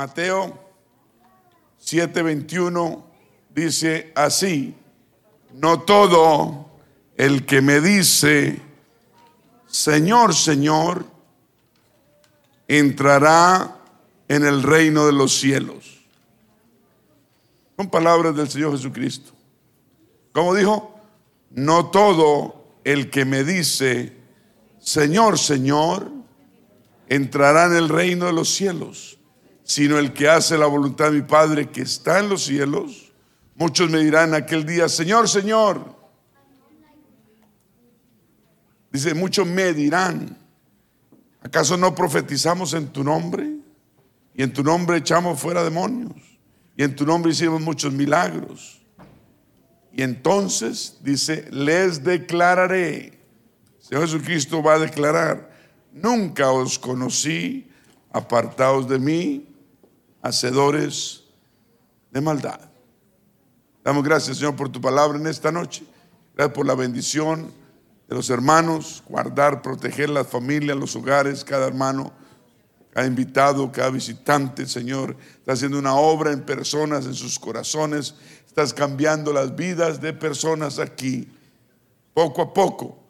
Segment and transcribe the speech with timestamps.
[0.00, 0.58] Mateo
[1.78, 3.04] 7:21
[3.50, 4.74] dice así,
[5.52, 6.70] no todo
[7.18, 8.62] el que me dice,
[9.66, 11.04] Señor, Señor,
[12.66, 13.76] entrará
[14.26, 16.02] en el reino de los cielos.
[17.76, 19.32] Son palabras del Señor Jesucristo.
[20.32, 20.98] Como dijo,
[21.50, 24.16] no todo el que me dice,
[24.78, 26.10] Señor, Señor,
[27.06, 29.19] entrará en el reino de los cielos,
[29.70, 33.12] sino el que hace la voluntad de mi Padre que está en los cielos.
[33.54, 35.94] Muchos me dirán aquel día, Señor, Señor.
[38.90, 40.36] Dice, muchos me dirán,
[41.40, 43.48] ¿acaso no profetizamos en tu nombre?
[44.34, 46.16] Y en tu nombre echamos fuera demonios.
[46.76, 48.82] Y en tu nombre hicimos muchos milagros.
[49.92, 53.20] Y entonces dice, les declararé.
[53.78, 55.48] Señor Jesucristo va a declarar,
[55.92, 57.70] nunca os conocí,
[58.12, 59.46] apartados de mí,
[60.22, 61.24] hacedores
[62.10, 62.60] de maldad.
[63.82, 65.84] Damos gracias, Señor, por tu palabra en esta noche.
[66.34, 67.52] Gracias por la bendición
[68.08, 72.12] de los hermanos, guardar, proteger las familias, los hogares, cada hermano,
[72.90, 75.16] cada invitado, cada visitante, Señor.
[75.38, 78.14] Está haciendo una obra en personas, en sus corazones.
[78.46, 81.28] Estás cambiando las vidas de personas aquí,
[82.12, 83.00] poco a poco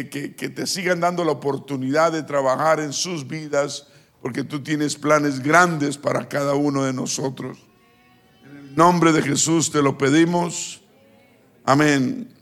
[0.00, 3.88] que, te sigan dando la oportunidad de trabajar en sus vidas,
[4.22, 7.58] porque tú tienes planes grandes para cada uno de nosotros.
[8.44, 10.80] En el nombre de Jesús te lo pedimos.
[11.64, 12.32] Amén.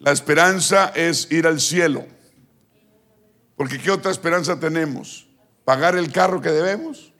[0.00, 2.04] La esperanza es ir al cielo.
[3.56, 5.28] Porque ¿qué otra esperanza tenemos?
[5.64, 7.12] ¿Pagar el carro que debemos?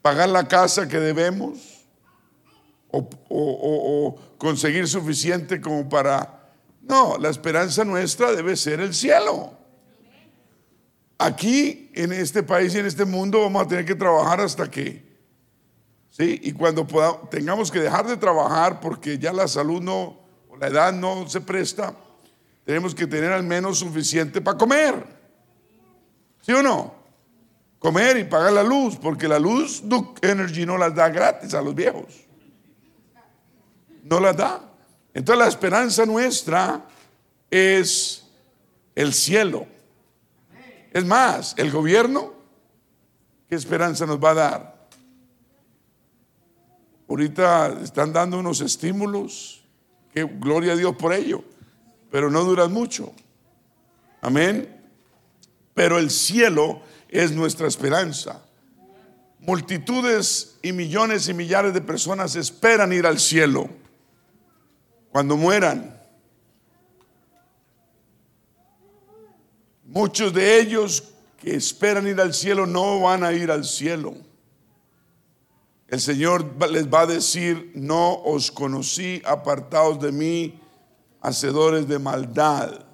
[0.00, 1.84] ¿Pagar la casa que debemos?
[2.90, 6.42] ¿O, o conseguir suficiente como para
[6.82, 9.61] no, la esperanza nuestra debe ser el cielo.
[11.18, 15.04] Aquí, en este país y en este mundo, vamos a tener que trabajar hasta que,
[16.10, 16.40] ¿sí?
[16.42, 16.86] Y cuando
[17.30, 21.40] tengamos que dejar de trabajar porque ya la salud no, o la edad no se
[21.40, 21.94] presta,
[22.64, 25.04] tenemos que tener al menos suficiente para comer.
[26.40, 26.94] ¿Sí o no?
[27.78, 31.62] Comer y pagar la luz, porque la luz Duke Energy no las da gratis a
[31.62, 32.26] los viejos.
[34.04, 34.60] No las da.
[35.14, 36.84] Entonces la esperanza nuestra
[37.50, 38.24] es
[38.94, 39.66] el cielo.
[40.92, 42.34] Es más, el gobierno,
[43.48, 44.88] ¿qué esperanza nos va a dar?
[47.08, 49.64] Ahorita están dando unos estímulos,
[50.12, 51.42] que gloria a Dios por ello,
[52.10, 53.12] pero no duran mucho.
[54.20, 54.80] Amén.
[55.72, 58.42] Pero el cielo es nuestra esperanza.
[59.38, 63.68] Multitudes y millones y millares de personas esperan ir al cielo
[65.10, 66.01] cuando mueran.
[69.92, 71.04] Muchos de ellos
[71.36, 74.14] que esperan ir al cielo no van a ir al cielo.
[75.86, 80.58] El Señor les va a decir, no os conocí, apartados de mí,
[81.20, 82.86] hacedores de maldad.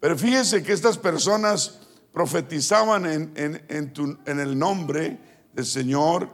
[0.00, 1.78] Pero fíjense que estas personas
[2.12, 5.16] profetizaban en, en el nombre
[5.52, 6.28] del Señor,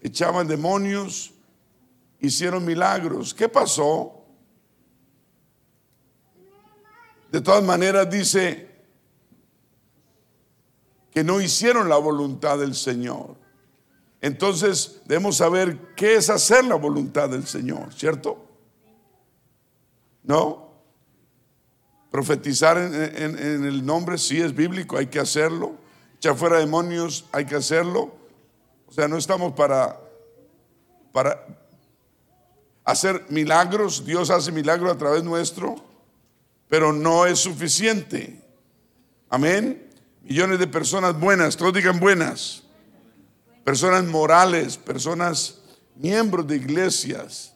[0.00, 1.34] echaban demonios,
[2.20, 3.34] hicieron milagros.
[3.34, 4.19] ¿Qué pasó?
[7.30, 8.68] De todas maneras dice
[11.12, 13.36] que no hicieron la voluntad del Señor.
[14.20, 18.44] Entonces debemos saber qué es hacer la voluntad del Señor, ¿cierto?
[20.22, 20.70] ¿No?
[22.10, 25.76] Profetizar en, el nombre sí es bíblico, hay que hacerlo.
[26.16, 28.12] Echar fuera demonios, hay que hacerlo.
[28.86, 29.98] O sea, no estamos para,
[31.12, 31.46] para,
[32.84, 35.76] hacer milagros, Dios hace milagros a través nuestro,
[36.70, 38.40] pero no es suficiente.
[39.28, 39.90] Amén.
[40.22, 42.62] Millones de personas buenas, todos digan buenas.
[43.64, 45.60] Personas morales, personas
[45.96, 47.54] miembros de iglesias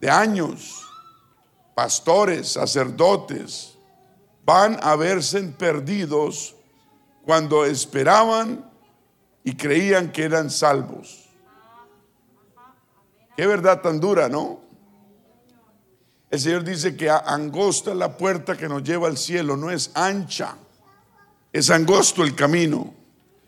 [0.00, 0.84] de años,
[1.74, 3.78] pastores, sacerdotes,
[4.44, 6.56] van a verse perdidos
[7.24, 8.68] cuando esperaban
[9.44, 11.28] y creían que eran salvos.
[13.36, 14.65] Qué verdad tan dura, ¿no?
[16.30, 20.56] El Señor dice que angosta la puerta que nos lleva al cielo, no es ancha,
[21.52, 22.92] es angosto el camino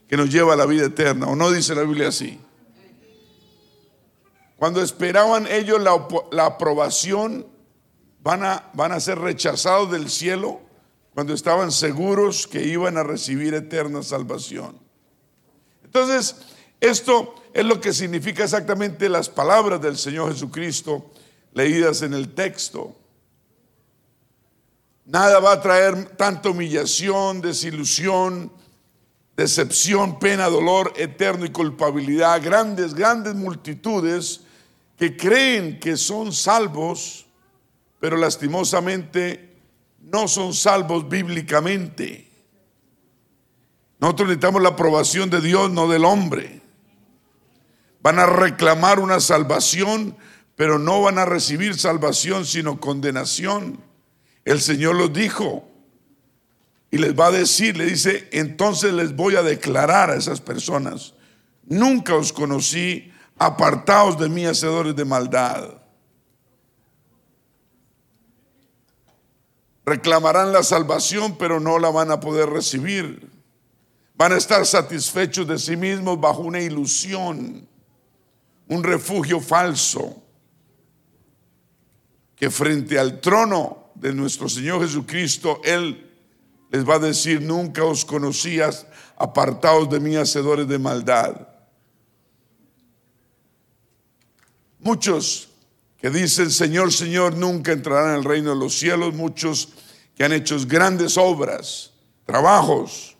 [0.06, 2.40] que nos lleva a la vida eterna, o no dice la Biblia así.
[4.56, 7.46] Cuando esperaban ellos la, aprobación,
[8.20, 10.60] van a, van a ser rechazados del cielo
[11.14, 14.78] cuando estaban seguros que iban a recibir eterna salvación.
[15.84, 16.36] Entonces,
[16.80, 21.10] esto es lo que significa exactamente las palabras del Señor Jesucristo
[21.53, 22.97] leídas en el texto.
[25.05, 28.53] Nada va a traer tanta humillación, desilusión,
[29.37, 32.43] decepción, pena, dolor eterno y culpabilidad.
[32.43, 34.41] Grandes, grandes multitudes
[34.99, 37.25] que creen que son salvos,
[38.00, 39.56] pero lastimosamente
[40.00, 42.29] no son salvos bíblicamente.
[44.00, 46.61] Nosotros necesitamos la aprobación de Dios, no del hombre.
[48.03, 50.17] Van a reclamar una salvación,
[50.58, 53.81] pero no van a recibir salvación, sino condenación.
[54.44, 55.70] El Señor los dijo
[56.90, 61.14] y les va a decir, le dice, entonces les voy a declarar a esas personas,
[61.64, 65.81] nunca os conocí, apartaos de mí, hacedores de maldad.
[69.87, 73.31] Reclamarán la salvación, pero no la van a poder recibir.
[74.16, 77.64] Van a estar satisfechos de sí mismos bajo una ilusión,
[78.66, 80.25] un refugio falso,
[82.38, 86.08] que frente al trono de nuestro Señor Jesucristo, Él
[86.70, 88.87] les va a decir, nunca os conocías,
[89.17, 91.49] apartados de mí, hacedores de maldad.
[94.81, 95.49] Muchos
[95.99, 99.14] que dicen, Señor, Señor, nunca entrarán en el reino de los cielos.
[99.14, 99.70] Muchos
[100.14, 101.93] que han hecho grandes obras,
[102.25, 103.17] trabajos,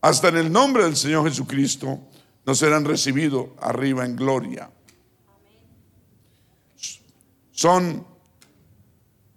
[0.00, 1.98] hasta en el nombre del Señor Jesucristo,
[2.46, 4.70] no serán recibidos arriba en gloria.
[7.50, 8.13] Son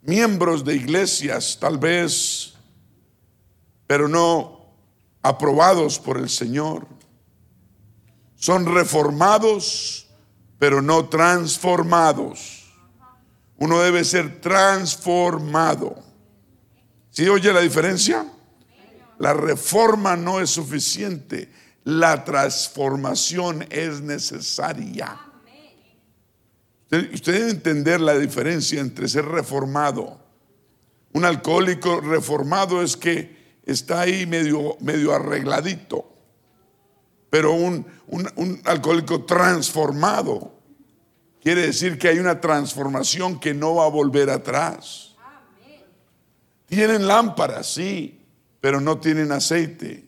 [0.08, 2.56] miembros de iglesias, tal vez,
[3.86, 4.74] pero no
[5.22, 6.88] aprobados por el Señor.
[8.36, 10.08] Son reformados
[10.60, 12.66] pero no transformados.
[13.58, 15.96] Uno debe ser transformado.
[17.10, 18.26] ¿Sí oye la diferencia?
[19.20, 21.52] La reforma no es suficiente,
[21.84, 25.20] la transformación es necesaria.
[26.90, 30.20] Usted, debe entender la diferencia entre ser reformado.
[31.14, 36.18] Un alcohólico reformado es que está ahí medio, medio arregladito
[37.30, 37.86] pero un,
[38.66, 40.54] alcohólico transformado
[41.42, 45.16] quiere decir que hay una transformación que no va a volver atrás.
[46.66, 48.22] Tienen lámparas, sí,
[48.60, 50.06] pero no tienen aceite.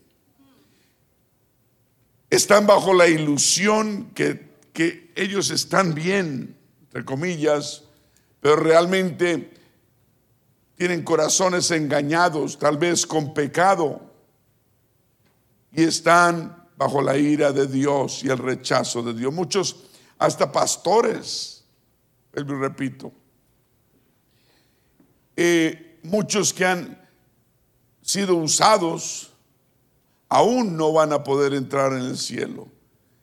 [2.30, 6.56] Están bajo la ilusión que, que ellos están bien,
[6.90, 7.84] entre comillas,
[8.42, 9.54] pero realmente
[10.76, 14.02] tienen corazones engañados, tal vez con pecado,
[15.72, 19.32] y están bajo la ira de Dios y el rechazo de Dios.
[19.32, 19.84] Muchos,
[20.18, 21.64] hasta pastores,
[22.34, 23.12] repito,
[25.36, 27.08] eh, muchos que han
[28.02, 29.32] sido usados,
[30.28, 32.68] aún no van a poder entrar en el cielo.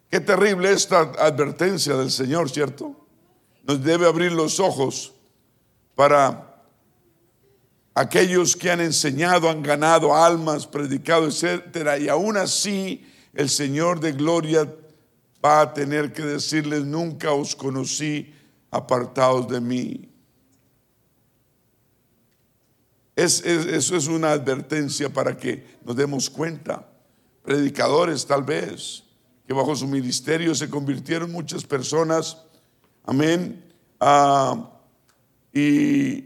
[0.09, 2.96] Qué terrible esta advertencia del Señor, ¿cierto?
[3.67, 5.13] Nos debe abrir los ojos
[5.95, 6.63] para
[7.95, 14.13] aquellos que han enseñado, han ganado almas, predicado, etcétera, y aún así el Señor de
[14.13, 14.73] gloria
[15.45, 18.33] va a tener que decirles, nunca os conocí
[18.71, 20.09] apartados de mí.
[23.17, 26.87] eso es una advertencia para que nos demos cuenta.
[27.43, 29.05] Predicadores tal vez,
[29.47, 32.37] que bajo su ministerio se convirtieron muchas personas,
[33.07, 33.65] amén,
[34.01, 34.71] ah,
[35.53, 36.25] y,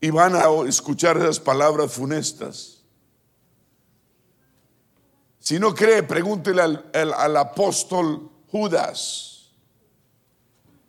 [0.00, 2.78] y van a escuchar esas palabras funestas.
[5.48, 9.48] Si no cree, pregúntele al, apóstol Judas,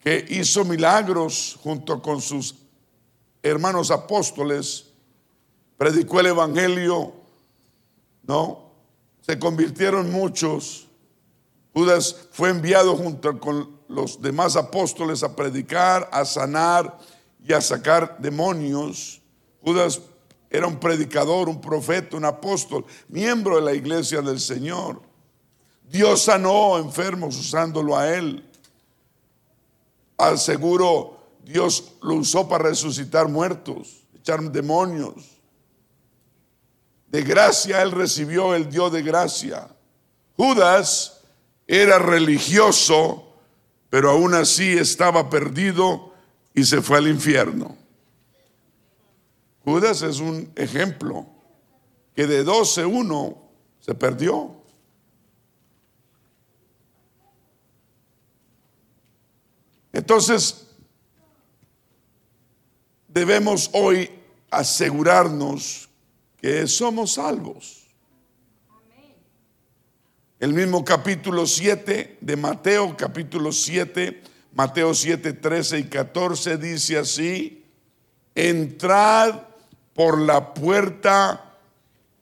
[0.04, 2.56] que hizo milagros junto con sus
[3.42, 4.88] hermanos apóstoles,
[5.78, 7.14] predicó el Evangelio,
[8.24, 8.74] ¿no?
[9.22, 10.89] Se convirtieron muchos.
[11.80, 16.98] Judas fue enviado junto con los demás apóstoles a predicar, a sanar
[17.42, 19.22] y a sacar demonios.
[19.64, 20.02] Judas
[20.50, 25.02] era un predicador, un profeta, un apóstol, miembro de la iglesia del Señor.
[25.90, 28.46] Dios sanó enfermos usándolo a él.
[30.18, 35.40] Al seguro Dios lo usó para resucitar muertos, echar demonios.
[37.08, 39.70] De gracia él recibió el Dios de gracia.
[40.36, 41.19] Judas
[41.72, 43.32] era religioso,
[43.92, 46.12] pero aún así estaba perdido
[46.56, 47.78] y se fue al infierno.
[49.64, 51.28] Judas es un ejemplo
[52.16, 53.38] que de 12 uno
[53.82, 54.64] se perdió.
[59.94, 60.72] Entonces,
[63.08, 64.10] debemos hoy
[64.50, 65.88] asegurarnos
[66.42, 67.89] que somos salvos.
[70.40, 77.66] El mismo capítulo 7 de Mateo, capítulo 7, Mateo 7, 13 y 14 dice así,
[78.34, 79.42] entrad
[79.94, 81.58] por la puerta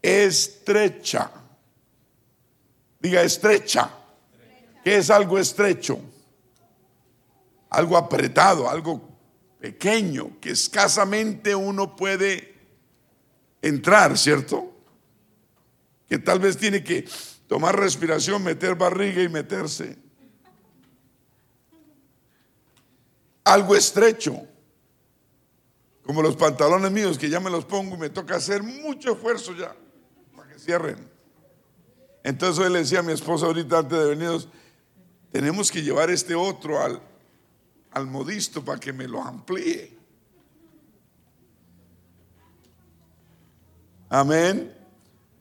[0.01, 1.29] estrecha.
[2.99, 3.91] Diga estrecha.
[4.83, 5.99] ¿Qué es algo estrecho?
[7.69, 9.07] Algo apretado, algo
[9.59, 12.55] pequeño, que escasamente uno puede
[13.61, 14.75] entrar, ¿cierto?
[16.09, 17.05] Que tal vez tiene que
[17.47, 19.97] tomar respiración, meter barriga y meterse.
[23.43, 24.45] Algo estrecho,
[26.03, 29.55] como los pantalones míos, que ya me los pongo y me toca hacer mucho esfuerzo
[29.55, 29.73] ya
[30.35, 31.09] para que cierren.
[32.23, 34.49] Entonces hoy le decía a mi esposa ahorita antes de venir,
[35.31, 37.01] tenemos que llevar este otro al,
[37.91, 39.97] al modisto para que me lo amplíe.
[44.09, 44.76] Amén.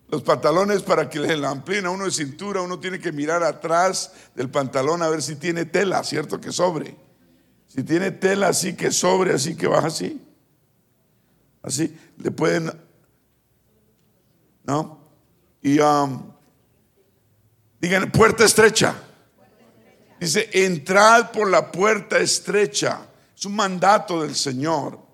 [0.08, 4.12] Los pantalones para que le amplíen a uno de cintura, uno tiene que mirar atrás
[4.34, 6.40] del pantalón a ver si tiene tela, ¿cierto?
[6.40, 6.96] Que sobre.
[7.66, 10.22] Si tiene tela así que sobre, así que baja así.
[11.62, 12.72] Así, le pueden...
[14.62, 15.00] ¿No?
[15.62, 16.32] Y um,
[17.80, 18.94] digan, puerta estrecha.
[20.20, 23.08] Dice, entrad por la puerta estrecha.
[23.36, 25.05] Es un mandato del Señor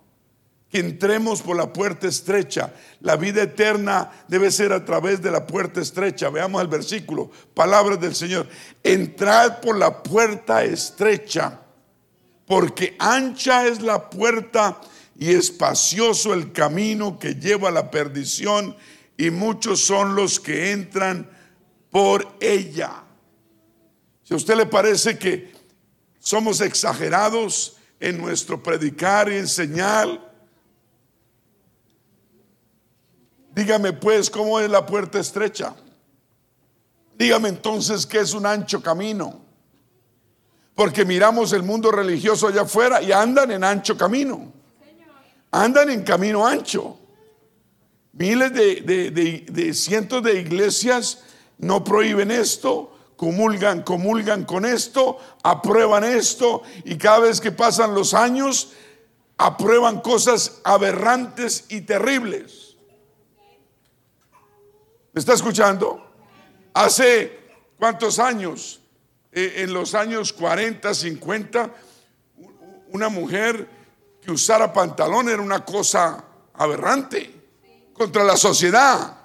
[0.73, 2.73] que entremos por la puerta estrecha.
[3.01, 6.31] La vida eterna debe ser a través de la puerta estrecha.
[6.31, 8.49] Veamos el versículo, palabras del Señor.
[8.83, 11.61] Entrad por la puerta estrecha,
[12.47, 14.81] porque ancha es la puerta
[15.19, 18.75] y espacioso el camino que lleva a la perdición,
[19.19, 21.29] y muchos son los que entran
[21.91, 23.05] por ella.
[24.23, 25.53] Si a usted le parece que
[26.19, 30.32] somos exagerados en nuestro predicar y enseñar,
[33.55, 35.75] Dígame pues cómo es la puerta estrecha.
[37.17, 39.41] Dígame entonces qué es un ancho camino.
[40.75, 44.53] Porque miramos el mundo religioso allá afuera y andan en ancho camino.
[45.51, 46.99] Andan en camino ancho.
[48.13, 51.21] Miles de, de cientos de iglesias
[51.59, 58.15] no prohíben esto, comulgan, comulgan con esto, aprueban esto y cada vez que pasan los
[58.15, 58.73] años
[59.39, 62.62] aprueban cosas aberrantes y terribles.
[65.15, 66.11] ¿Me está escuchando?
[66.73, 67.39] Hace
[67.79, 68.81] cuántos años,
[69.31, 71.71] eh, en los años 40, 50,
[72.93, 73.69] una mujer
[74.23, 77.31] que usara pantalón era una cosa aberrante
[77.93, 79.19] contra la sociedad.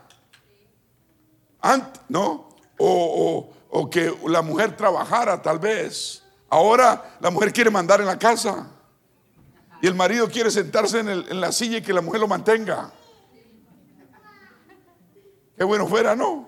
[2.10, 2.50] ¿No?
[2.79, 3.53] O,
[3.89, 6.22] que la mujer trabajara tal vez.
[6.50, 8.67] Ahora la mujer quiere mandar en la casa.
[9.82, 12.91] Y el marido quiere sentarse en, en la silla y que la mujer lo mantenga.
[15.57, 16.47] Qué bueno fuera, no.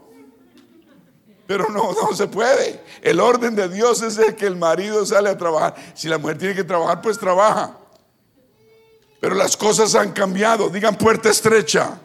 [1.47, 2.83] Pero no, no se puede.
[3.01, 5.75] El orden de Dios es el que el marido sale a trabajar.
[5.95, 7.75] Si la mujer tiene que trabajar, pues trabaja.
[9.19, 10.69] Pero las cosas han cambiado.
[10.69, 11.99] Digan puerta estrecha.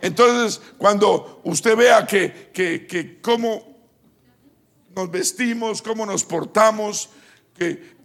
[0.00, 3.76] Entonces, cuando usted vea que, que, que cómo
[4.94, 7.10] nos vestimos, cómo nos portamos,
[7.54, 7.96] que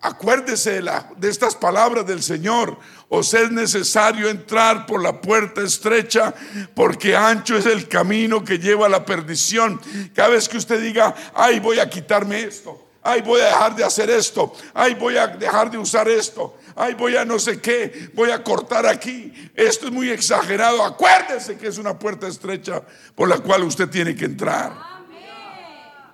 [0.00, 2.78] Acuérdese de, estas palabras del Señor.
[3.10, 6.34] Os es necesario entrar por la puerta estrecha,
[6.74, 9.80] porque ancho es el camino que lleva a la perdición.
[10.14, 13.84] Cada vez que usted diga, ay, voy a quitarme esto, ay, voy a dejar de
[13.84, 18.10] hacer esto, ay, voy a dejar de usar esto, ay, voy a no sé qué,
[18.12, 20.84] voy a cortar aquí, esto es muy exagerado.
[20.84, 22.82] Acuérdese que es una puerta estrecha
[23.14, 24.74] por la cual usted tiene que entrar.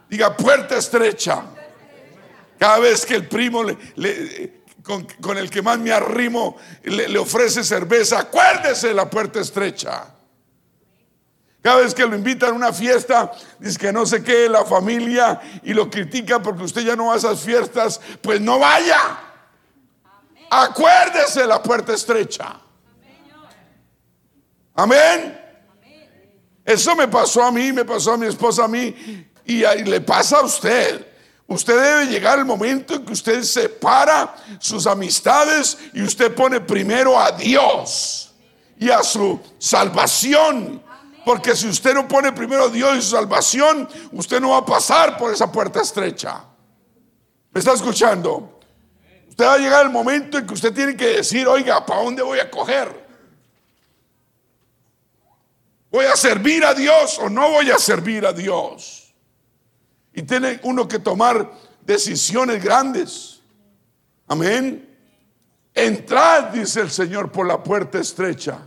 [0.09, 1.43] Diga, puerta estrecha.
[2.57, 3.65] Cada vez que el primo
[4.85, 10.05] con, el que más me arrimo le, ofrece cerveza, acuérdese de la puerta estrecha.
[11.63, 15.41] Cada vez que lo invitan a una fiesta, dice que no sé qué, la familia,
[15.63, 19.19] y lo critica porque usted ya no va a esas fiestas, pues no vaya.
[20.51, 22.61] Acuérdese de la puerta estrecha.
[24.75, 25.41] Amén.
[26.63, 30.39] Eso me pasó a mí, me pasó a mi esposa a mí, y le pasa
[30.39, 31.14] a usted.
[31.47, 37.19] Usted debe llegar al momento en que usted separa sus amistades y usted pone primero
[37.19, 38.35] a Dios
[38.79, 40.83] y a su salvación.
[41.25, 44.65] Porque si usted no pone primero a Dios y su salvación, usted no va a
[44.65, 46.45] pasar por esa puerta estrecha.
[47.51, 48.61] ¿Me está escuchando?
[49.29, 52.23] Usted va a llegar al momento en que usted tiene que decir, oiga, ¿para dónde
[52.23, 53.05] voy a coger?
[55.91, 59.04] ¿Voy a servir a Dios o no voy a servir a Dios?
[60.15, 61.53] Y tiene uno que tomar
[61.85, 63.41] decisiones grandes.
[64.29, 64.89] Amén.
[65.75, 68.61] Entrad, dice el Señor, por la puerta estrecha.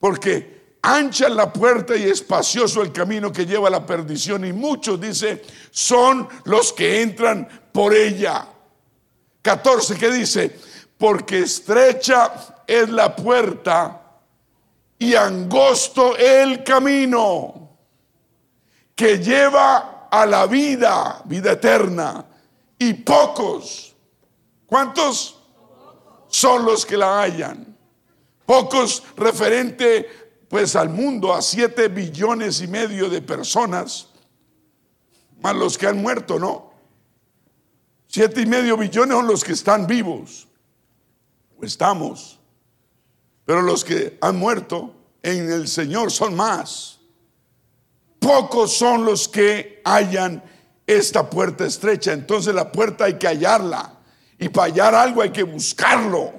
[0.00, 4.44] Porque ancha la puerta y espacioso el camino que lleva a la perdición.
[4.44, 8.48] Y muchos, dice, son los que entran por ella.
[9.42, 10.58] 14, que dice,
[10.98, 12.32] porque estrecha
[12.66, 14.02] es la puerta
[14.98, 17.65] y angosto el camino
[18.96, 22.24] que lleva a la vida, vida eterna.
[22.78, 23.94] Y pocos,
[24.66, 25.38] ¿cuántos?
[26.28, 27.76] Son los que la hallan.
[28.44, 34.08] Pocos referente pues al mundo, a siete billones y medio de personas,
[35.40, 36.70] más los que han muerto, ¿no?
[38.06, 40.46] Siete y medio billones son los que están vivos,
[41.58, 42.38] o estamos,
[43.44, 46.95] pero los que han muerto en el Señor son más.
[48.26, 50.42] Pocos son los que hallan
[50.84, 54.00] esta puerta estrecha, entonces la puerta hay que hallarla,
[54.36, 56.32] y para hallar algo hay que buscarlo.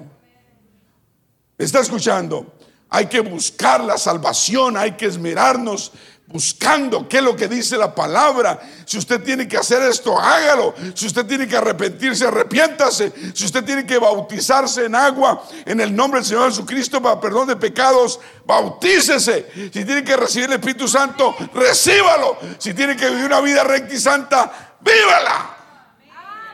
[1.56, 2.58] ¿Está escuchando?
[2.90, 5.92] Hay que buscar la salvación, hay que esmerarnos
[6.30, 8.60] buscando qué es lo que dice la palabra.
[8.84, 10.74] Si usted tiene que hacer esto, hágalo.
[10.94, 13.12] Si usted tiene que arrepentirse, arrepiéntase.
[13.34, 17.48] Si usted tiene que bautizarse en agua en el nombre del Señor Jesucristo para perdón
[17.48, 19.50] de pecados, bautícese.
[19.72, 22.36] Si tiene que recibir el Espíritu Santo, recíbalo.
[22.58, 25.56] Si tiene que vivir una vida recta y santa, vívala.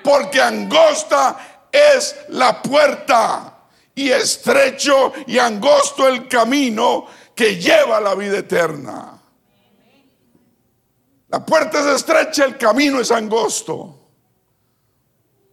[0.04, 1.37] Porque angosta
[1.73, 3.54] es la puerta
[3.93, 9.13] y estrecho y angosto el camino que lleva a la vida eterna.
[11.35, 13.99] La puerta es estrecha, el camino es angosto.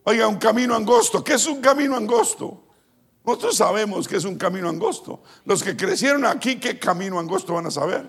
[0.04, 1.24] Oiga, un camino angosto.
[1.24, 2.68] ¿Qué es un camino angosto?
[3.26, 5.24] Nosotros sabemos que es un camino angosto.
[5.44, 8.08] Los que crecieron aquí, ¿qué camino angosto van a saber?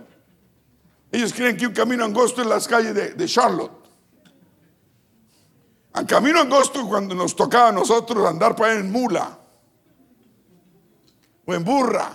[1.11, 3.89] Ellos creen que un camino angosto es las calles de, de Charlotte.
[5.95, 9.39] Un camino angosto cuando nos tocaba a nosotros andar para en mula
[11.47, 12.15] o en burra.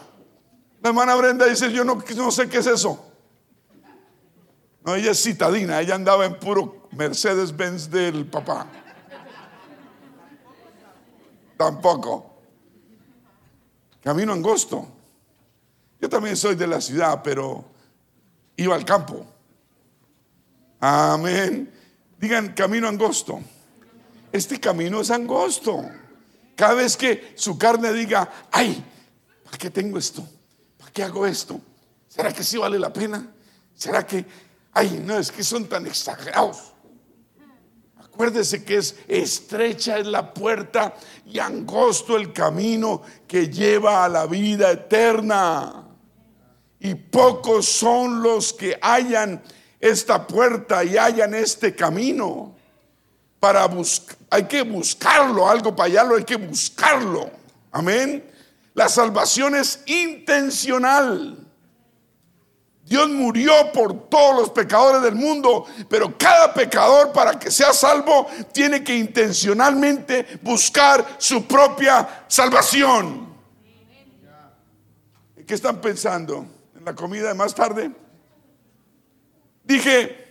[0.84, 3.07] La hermana Brenda dice, yo no, no sé qué es eso.
[4.88, 8.66] No, ella es citadina, ella andaba en puro Mercedes Benz del papá.
[11.58, 12.38] Tampoco.
[14.02, 14.88] Camino angosto.
[16.00, 17.66] Yo también soy de la ciudad, pero
[18.56, 19.26] iba al campo.
[20.80, 21.70] Amén.
[22.18, 23.42] Digan camino angosto.
[24.32, 25.84] Este camino es angosto.
[26.56, 28.86] Cada vez que su carne diga, ay,
[29.44, 30.28] ¿Para qué tengo esto?
[30.78, 31.60] ¿Para qué hago esto?
[32.08, 33.34] ¿Será que sí vale la pena?
[33.74, 34.26] ¿Será que,
[34.78, 36.74] ay, no, es que son tan exagerados?
[37.98, 40.94] Acuérdese que es estrecha es la puerta
[41.26, 45.88] y angosto el camino que lleva a la vida eterna.
[46.80, 49.42] Y pocos son los que hallan
[49.80, 52.56] esta puerta y hallan este camino.
[53.40, 57.32] Para buscar, hay que buscarlo, algo para hallarlo, hay que buscarlo.
[57.72, 58.32] Amén.
[58.76, 61.47] La salvación es intencional.
[62.88, 68.28] Dios murió por todos los pecadores del mundo, pero cada pecador para que sea salvo
[68.54, 73.28] tiene que intencionalmente buscar su propia salvación.
[75.46, 76.46] ¿Qué están pensando?
[76.76, 77.92] ¿En la comida de más tarde?
[79.64, 80.26] Dije,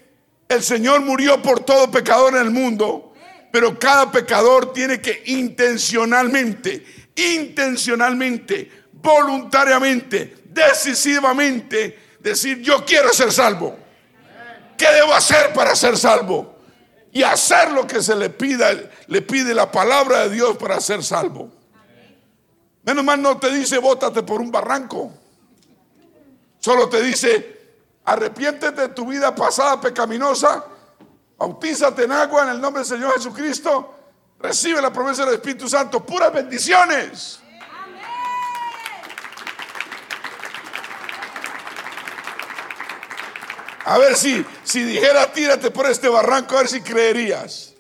[0.49, 3.13] el Señor murió por todo pecador en el mundo,
[3.53, 11.99] pero cada pecador tiene que intencionalmente intencionalmente, voluntariamente, decisivamente,
[12.31, 13.77] decir, yo quiero ser salvo.
[14.77, 16.57] ¿Qué debo hacer para ser salvo?
[17.13, 18.71] Y hacer lo que se le pida,
[19.07, 21.51] le pide la palabra de Dios para ser salvo.
[22.83, 25.13] Menos mal no te dice, bótate por un barranco.
[26.59, 27.59] Solo te dice,
[28.05, 30.65] arrepiéntete de tu vida pasada pecaminosa,
[31.39, 33.97] bautízate en agua en el nombre del Señor Jesucristo
[34.39, 37.41] Recibe la promesa del Espíritu Santo, puras bendiciones.
[43.87, 47.73] A ver si, si dijera tírate por este barranco, a ver si creerías.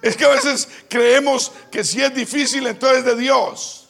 [0.00, 3.88] Es que a veces creemos que si es difícil, entonces es de Dios.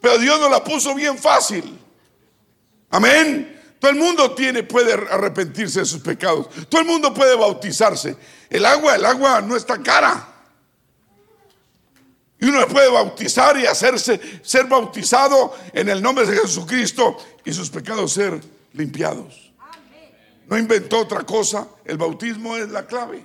[0.00, 1.78] Pero Dios nos la puso bien fácil.
[2.90, 3.62] Amén.
[3.78, 6.48] Todo el mundo tiene, puede arrepentirse de sus pecados.
[6.68, 8.16] Todo el mundo puede bautizarse.
[8.50, 10.34] El agua, el agua no está cara.
[12.40, 17.70] Y uno puede bautizar y hacerse, ser bautizado en el nombre de Jesucristo y sus
[17.70, 18.40] pecados ser
[18.72, 19.45] limpiados.
[20.46, 21.68] No inventó otra cosa.
[21.84, 23.24] El bautismo es la clave.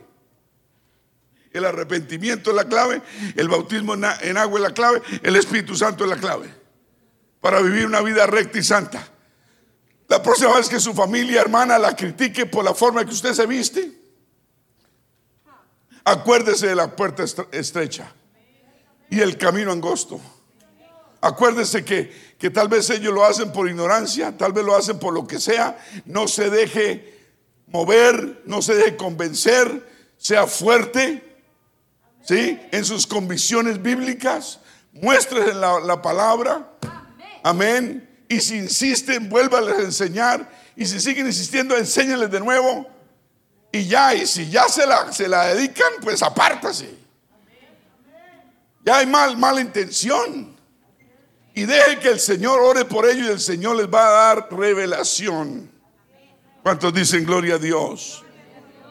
[1.51, 3.01] El arrepentimiento es la clave.
[3.35, 5.01] El bautismo en agua es la clave.
[5.21, 6.53] El Espíritu Santo es la clave.
[7.39, 9.07] Para vivir una vida recta y santa.
[10.07, 13.45] La próxima vez que su familia hermana la critique por la forma que usted se
[13.45, 13.97] viste,
[16.03, 18.13] acuérdese de la puerta estrecha
[19.09, 20.19] y el camino angosto.
[21.21, 25.13] Acuérdese que, que tal vez ellos lo hacen por ignorancia, tal vez lo hacen por
[25.13, 25.77] lo que sea.
[26.05, 27.19] No se deje
[27.67, 31.23] mover, no se deje convencer, sea fuerte,
[32.23, 32.59] ¿sí?
[32.71, 34.59] En sus convicciones bíblicas,
[34.91, 36.71] muestre la, la palabra
[37.43, 38.07] Amén.
[38.27, 40.49] Y si insisten, vuélvales a enseñar.
[40.75, 42.87] Y si siguen insistiendo, enséñales de nuevo.
[43.71, 46.95] Y ya, y si ya se la, se la dedican, pues apártase.
[48.83, 50.50] Ya hay mal, mala intención.
[51.61, 54.47] Y deje que el Señor ore por ellos y el Señor les va a dar
[54.49, 55.69] revelación.
[56.63, 58.23] ¿Cuántos dicen gloria a Dios?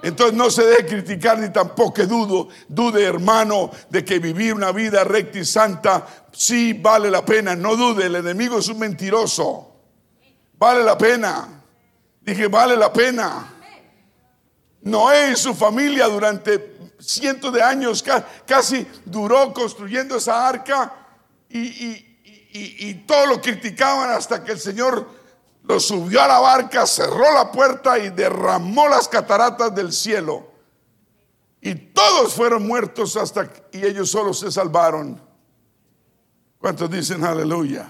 [0.05, 5.03] Entonces no se deje criticar ni tampoco dudo, dude hermano de que vivir una vida
[5.03, 7.57] recta y santa sí vale la pena.
[7.57, 9.75] No dude, el enemigo es un mentiroso.
[10.57, 11.49] Vale la pena.
[12.21, 13.53] Dije, vale la pena.
[14.83, 18.05] Noé y su familia durante cientos de años
[18.47, 20.95] casi duró construyendo esa arca
[21.49, 22.10] y
[23.07, 25.07] todos lo criticaban hasta que el Señor
[25.63, 30.51] lo subió a la barca, cerró la puerta y derramó las cataratas del cielo.
[31.61, 35.21] Y todos fueron muertos hasta y ellos solo se salvaron.
[36.59, 37.89] ¿Cuántos dicen aleluya?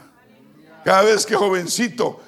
[0.85, 2.21] Cada vez que jovencito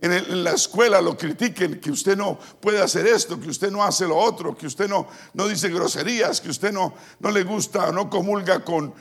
[0.00, 4.06] en, la escuela lo critiquen, que usted no puede hacer esto, que usted no hace
[4.06, 8.08] lo otro, que usted no, no dice groserías, que usted no, no le gusta, no
[8.08, 8.94] comulga con,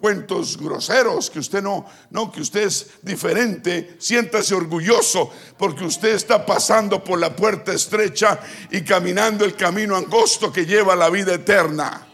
[0.00, 6.44] cuentos groseros, que usted no, no, que usted es diferente, siéntase orgulloso porque usted está
[6.44, 8.38] pasando por la puerta estrecha
[8.70, 12.06] y caminando el camino angosto que lleva a la vida eterna.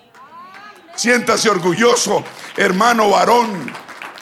[0.94, 2.22] Siéntase orgulloso,
[2.56, 3.72] hermano varón,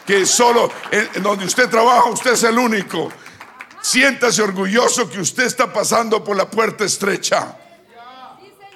[0.07, 3.11] que solo en donde usted trabaja, usted es el único.
[3.83, 7.57] Siéntase orgulloso que usted está pasando por la puerta estrecha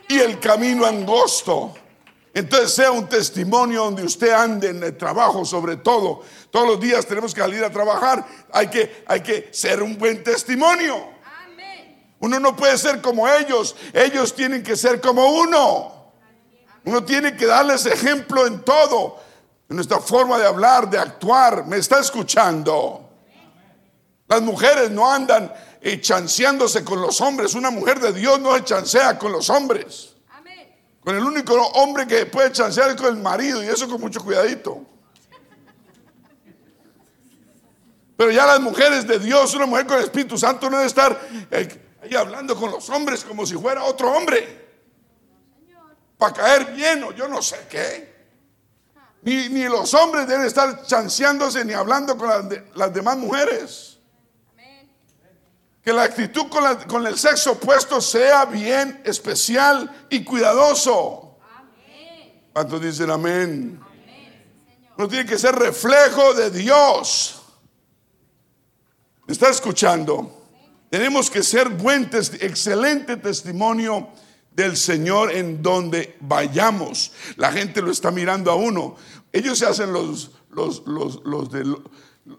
[0.09, 1.75] y el camino angosto.
[2.35, 6.23] Entonces sea un testimonio donde usted ande en el trabajo sobre todo.
[6.51, 8.27] Todos los días tenemos que salir a trabajar.
[8.53, 11.15] Hay que, hay que ser un buen testimonio.
[12.19, 13.77] Uno no puede ser como ellos.
[13.93, 16.13] Ellos tienen que ser como uno.
[16.85, 19.21] Uno tiene que darles ejemplo en todo.
[19.69, 21.65] En nuestra forma de hablar, de actuar.
[21.67, 23.11] ¿Me está escuchando?
[24.27, 27.55] Las mujeres no andan eh, chanceándose con los hombres.
[27.55, 30.14] Una mujer de Dios no se chancea con los hombres.
[31.05, 34.25] Con el único hombre que puede chancear es con el marido y eso con mucho
[34.25, 34.87] cuidadito.
[38.17, 41.29] Pero ya las mujeres de Dios, una mujer con el Espíritu Santo no debe estar
[41.51, 44.65] eh, ahí hablando con los hombres como si fuera otro hombre.
[46.17, 48.15] Para caer bien o yo no sé qué.
[49.23, 53.94] Ni, ni, los hombres deben estar chanceándose ni hablando con las, las demás mujeres.
[55.85, 56.47] Que la actitud
[56.89, 61.39] con, el sexo opuesto sea bien especial y cuidadoso.
[62.55, 63.81] ¿Cuántos dicen amén?
[64.97, 67.43] No tiene que ser reflejo de Dios.
[69.27, 70.49] ¿Me está escuchando?
[70.89, 74.09] Tenemos que ser buen, excelente testimonio
[74.53, 77.13] del Señor en donde vayamos.
[77.37, 78.97] La gente lo está mirando a uno.
[79.33, 81.77] Ellos se hacen los, los, los, de,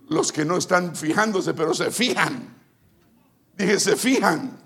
[0.08, 2.56] los que no están fijándose, pero se fijan.
[3.58, 4.58] Dije, se fijan.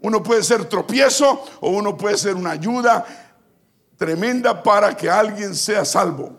[0.00, 3.06] Uno puede ser tropiezo o uno puede ser una ayuda
[3.96, 6.38] tremenda para que alguien sea salvo.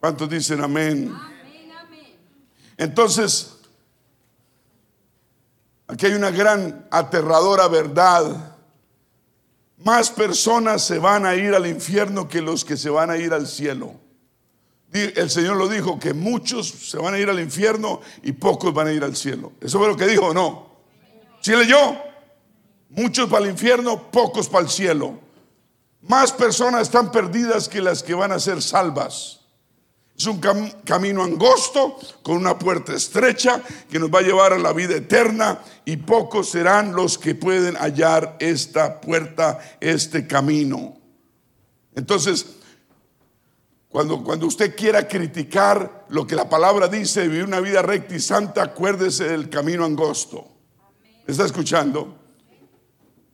[0.00, 1.14] ¿Cuántos dicen amén?
[2.76, 3.56] Entonces,
[5.86, 8.54] aquí hay una gran aterradora verdad.
[9.78, 13.34] Más personas se van a ir al infierno que los que se van a ir
[13.34, 13.99] al cielo.
[14.92, 18.88] El Señor lo dijo, que muchos se van a ir al infierno y pocos van
[18.88, 19.52] a ir al cielo.
[19.60, 20.70] ¿Eso fue lo que dijo o no?
[21.40, 21.96] ¿Sí leyó?
[22.88, 25.20] Muchos para el infierno, pocos para el cielo.
[26.02, 29.40] Más personas están perdidas que las que van a ser salvas.
[30.16, 30.38] Es un
[30.84, 35.62] camino angosto con una puerta estrecha que nos va a llevar a la vida eterna
[35.86, 40.98] y pocos serán los que pueden hallar esta puerta, este camino.
[41.94, 42.44] Entonces,
[43.90, 48.20] cuando, cuando usted quiera criticar lo que la palabra dice, vivir una vida recta y
[48.20, 50.46] santa, acuérdese del camino angosto.
[51.26, 52.16] está escuchando?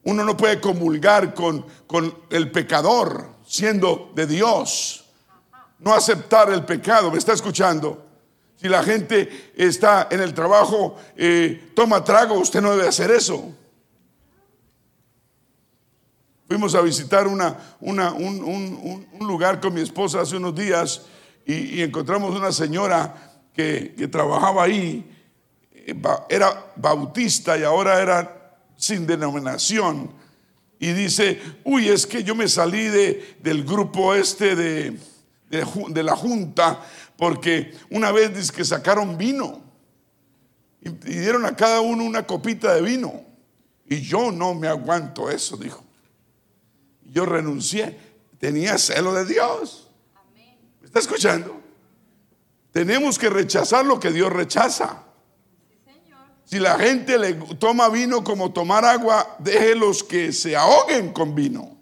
[0.05, 5.05] Uno no puede comulgar con, con el pecador siendo de Dios.
[5.79, 7.11] No aceptar el pecado.
[7.11, 8.07] ¿Me está escuchando?
[8.57, 13.53] Si la gente está en el trabajo, eh, toma trago, usted no debe hacer eso.
[16.49, 21.03] Fuimos a visitar una, un, lugar con mi esposa hace unos días
[21.45, 25.05] y, encontramos una señora que, trabajaba ahí,
[25.73, 25.95] eh,
[26.29, 30.11] era bautista y ahora era sin denominación.
[30.79, 34.97] Y dice, uy, es que yo me salí de, del grupo este de,
[35.49, 36.81] de, la junta
[37.17, 39.63] porque una vez dice que sacaron vino
[40.81, 43.25] y dieron a cada uno una copita de vino.
[43.89, 45.86] Y yo no me aguanto eso, dijo
[47.11, 47.99] yo renuncié.
[48.39, 49.91] Tenía celo de Dios.
[50.81, 51.61] ¿Me está escuchando?
[52.73, 55.03] Tenemos que rechazar lo que Dios rechaza.
[56.45, 61.77] Si la gente le toma vino como tomar agua, déjelos que se ahoguen con vino.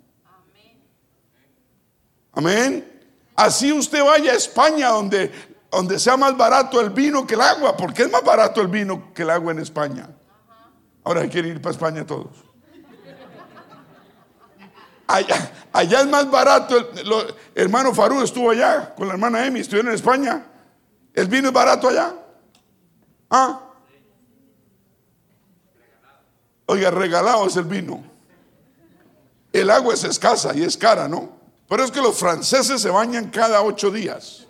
[2.32, 2.94] Amén.
[3.36, 5.30] Así usted vaya a España donde,
[5.70, 9.12] donde sea más barato el vino que el agua, porque es más barato el vino
[9.12, 10.08] que el agua en España.
[11.02, 12.43] Ahora quieren ir para España todos.
[15.06, 16.76] Allá, allá es más barato.
[16.76, 20.46] El, hermano Farú estuvo allá con la hermana Emi, estuvieron en España.
[21.12, 22.14] ¿El vino es barato allá?
[23.30, 23.60] ¿Ah?
[26.66, 28.02] Oiga, regalado es el vino.
[29.52, 31.38] El agua es escasa y es cara, ¿no?
[31.68, 34.46] Pero es que los franceses se bañan cada ocho días.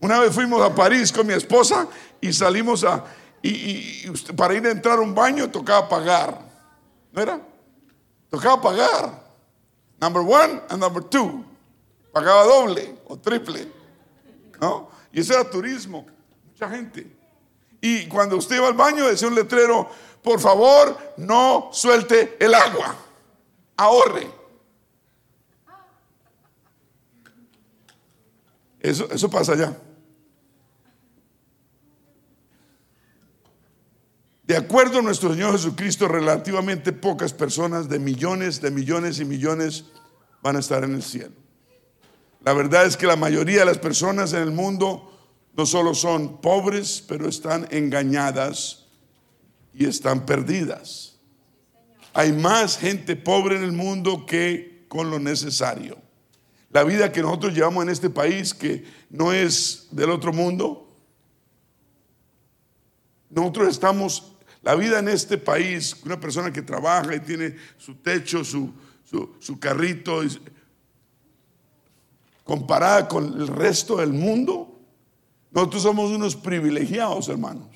[0.00, 1.88] Una vez fuimos a París con mi esposa
[2.20, 3.04] y salimos a...
[3.42, 6.38] Y, para ir a entrar a un baño tocaba pagar.
[7.12, 7.40] ¿No era?
[8.34, 9.20] Tocaba pagar.
[10.00, 11.44] Number one and number two.
[12.12, 13.70] Pagaba doble o triple.
[14.60, 14.90] ¿No?
[15.12, 16.04] Y eso era turismo.
[16.50, 17.06] Mucha gente.
[17.80, 19.88] Y cuando usted va al baño decía un letrero,
[20.20, 22.96] por favor, no suelte el agua.
[23.76, 24.28] Ahorre.
[28.80, 29.76] Eso, eso pasa allá.
[34.46, 39.86] De acuerdo a nuestro Señor Jesucristo, relativamente pocas personas de millones, de millones y millones
[40.42, 41.34] van a estar en el cielo.
[42.44, 45.10] La verdad es que la mayoría de las personas en el mundo
[45.56, 48.84] no solo son pobres, pero están engañadas
[49.72, 51.16] y están perdidas.
[52.12, 55.96] Hay más gente pobre en el mundo que con lo necesario.
[56.70, 60.86] La vida que nosotros llevamos en este país, que no es del otro mundo,
[63.30, 64.33] nosotros estamos
[64.64, 68.72] la vida en este país, una persona que trabaja y tiene su techo, su,
[69.38, 70.22] su, carrito,
[72.42, 74.80] comparada con el resto del mundo,
[75.50, 77.68] nosotros somos unos privilegiados, hermanos.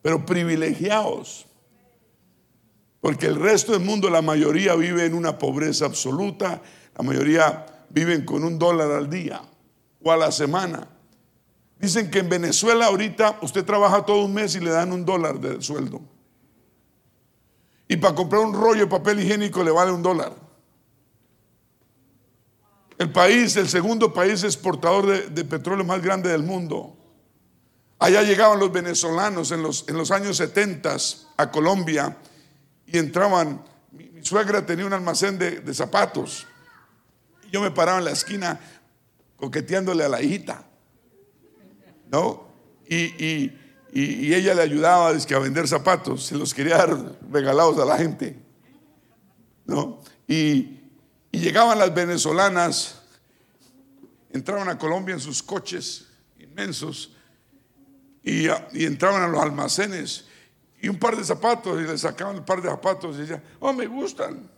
[0.00, 1.46] Pero privilegiados.
[3.02, 6.62] Porque el resto del mundo, la mayoría vive en una pobreza absoluta,
[6.96, 9.42] la mayoría viven con un dólar al día
[10.02, 10.88] o a la semana.
[11.80, 15.40] Dicen que en Venezuela ahorita usted trabaja todo un mes y le dan un dólar
[15.40, 16.02] de sueldo.
[17.88, 20.34] Y para comprar un rollo de papel higiénico le vale un dólar.
[22.98, 26.98] El país, el segundo país exportador de, petróleo más grande del mundo.
[27.98, 30.94] Allá llegaban los venezolanos en los, en los años 70
[31.38, 32.18] a Colombia
[32.84, 33.64] y entraban.
[33.90, 36.46] Mi, suegra tenía un almacén de, de zapatos.
[37.48, 38.60] Y yo me paraba en la esquina
[39.36, 40.69] coqueteándole a la hijita.
[42.10, 42.48] ¿No?
[42.88, 43.52] Y,
[43.92, 48.36] ella le ayudaba a vender zapatos, se los quería dar regalados a la gente,
[49.64, 50.00] ¿no?
[50.28, 50.76] Y,
[51.32, 53.02] llegaban las venezolanas,
[54.32, 56.06] entraban a Colombia en sus coches
[56.38, 57.16] inmensos
[58.22, 60.26] y, entraban a los almacenes
[60.80, 63.72] y un par de zapatos y le sacaban un par de zapatos y decían, oh,
[63.72, 64.48] me gustan.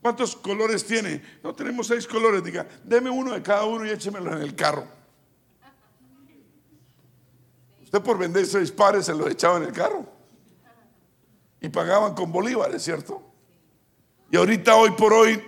[0.00, 1.22] ¿Cuántos colores tiene?
[1.42, 2.44] No, tenemos seis colores.
[2.44, 4.86] Diga, deme uno de cada uno y échemelo en el carro
[8.02, 10.06] por vender seis pares se los echaba en el carro.
[11.60, 13.22] Y pagaban con bolívares, ¿cierto?
[14.30, 15.42] Y ahorita, hoy por hoy,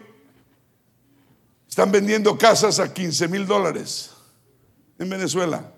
[1.68, 4.12] están vendiendo casas a 15 mil dólares
[4.98, 5.72] en Venezuela.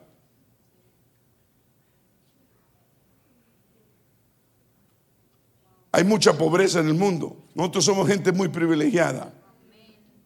[5.91, 7.37] Hay mucha pobreza en el mundo.
[7.55, 9.33] Nosotros somos gente muy privilegiada.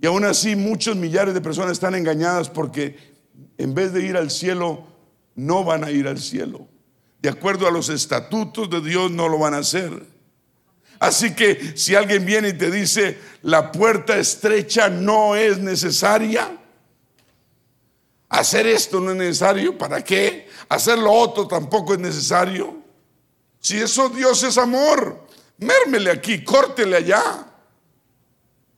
[0.00, 2.98] Y aún así muchos millares de personas están engañadas porque
[3.57, 4.91] en vez de ir al cielo
[5.35, 6.68] no van a ir al cielo.
[7.21, 10.05] De acuerdo a los estatutos de Dios no lo van a hacer.
[10.99, 16.57] Así que si alguien viene y te dice, la puerta estrecha no es necesaria,
[18.29, 20.49] hacer esto no es necesario, ¿para qué?
[20.68, 22.77] Hacer lo otro tampoco es necesario.
[23.61, 25.27] Si eso Dios es amor,
[25.59, 27.47] mérmele aquí, córtele allá.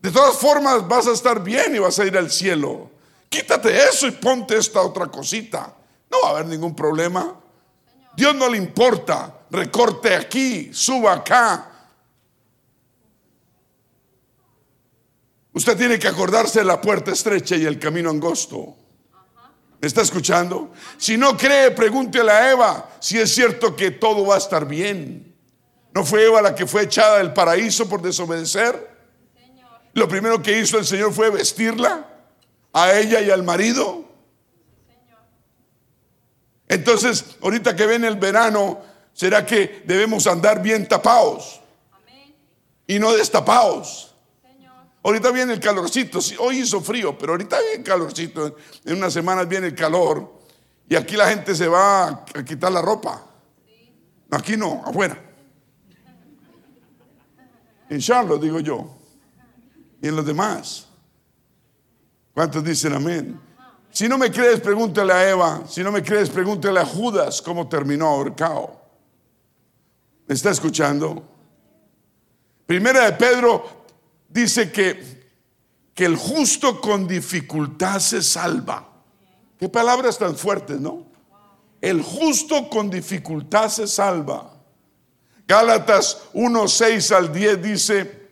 [0.01, 2.91] De todas formas vas a estar bien y vas a ir al cielo.
[3.29, 5.75] Quítate eso y ponte esta otra cosita.
[6.15, 7.35] No va a haber ningún problema.
[8.17, 9.41] Dios no le importa.
[9.51, 11.71] Recorte aquí, suba acá.
[15.53, 18.77] Usted tiene que acordarse de la puerta estrecha y el camino angosto.
[19.81, 20.73] ¿Me está escuchando?
[20.97, 25.37] Si no cree, pregúntele a Eva si es cierto que todo va a estar bien.
[25.93, 28.95] ¿No fue Eva la que fue echada del paraíso por desobedecer?
[29.93, 32.09] Lo primero que hizo el Señor fue vestirla
[32.73, 34.04] a ella y al marido.
[36.69, 38.81] Entonces, ahorita que viene el verano,
[39.13, 41.61] ¿será que debemos andar bien tapados?
[42.87, 44.15] Y no destapados.
[45.03, 49.47] Ahorita viene el calorcito, hoy hizo frío, pero ahorita viene el calorcito, en unas semanas
[49.47, 50.33] viene el calor
[50.89, 53.23] y aquí la gente se va a quitar la ropa.
[54.31, 55.21] Aquí no, afuera.
[57.89, 58.97] En Charlotte, digo yo.
[60.01, 60.89] Y en los demás.
[62.33, 63.41] ¿Cuántos dicen amén?
[63.95, 65.63] Si no me crees, pregúntale a Eva.
[65.69, 68.77] Si no me crees, pregúntale a Judas cómo terminó ahorcado.
[70.27, 71.23] ¿Me está escuchando?
[72.67, 73.85] Primera de Pedro
[74.29, 75.31] dice que,
[75.95, 78.85] que el justo con dificultad se salva.
[79.61, 81.07] Qué palabras tan fuertes, ¿no?
[81.81, 84.55] El justo con dificultad se salva.
[85.47, 88.29] Gálatas 1, 6 al 10 dice,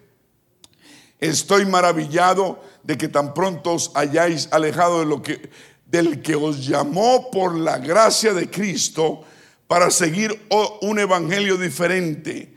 [1.21, 5.51] estoy maravillado de que tan pronto os hayáis alejado de lo que,
[5.87, 9.23] del que os llamó por la gracia de Cristo
[9.67, 10.49] para seguir
[10.83, 12.53] un evangelio diferente.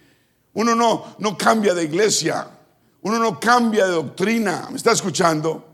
[0.53, 2.47] Uno no, no cambia de iglesia,
[3.01, 4.67] uno no cambia de doctrina.
[4.69, 5.67] ¿Me está escuchando?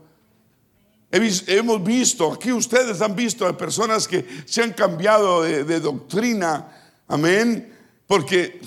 [1.10, 6.68] Hemos visto, aquí ustedes han visto a personas que se han cambiado de, de doctrina,
[7.06, 7.70] amén,
[8.06, 8.60] porque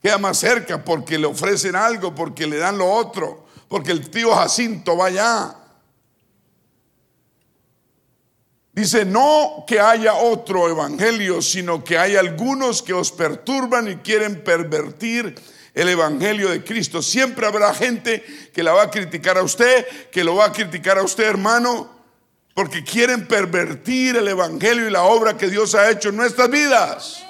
[0.00, 4.34] queda más cerca, porque le ofrecen algo, porque le dan lo otro porque el tío
[4.34, 5.54] Jacinto va allá.
[8.72, 14.42] Dice, no que haya otro evangelio, sino que hay algunos que os perturban y quieren
[14.42, 15.36] pervertir
[15.72, 17.00] el evangelio de Cristo.
[17.00, 20.98] Siempre habrá gente que la va a criticar a usted, que lo va a criticar
[20.98, 21.88] a usted, hermano,
[22.54, 27.22] porque quieren pervertir el evangelio y la obra que Dios ha hecho en nuestras vidas.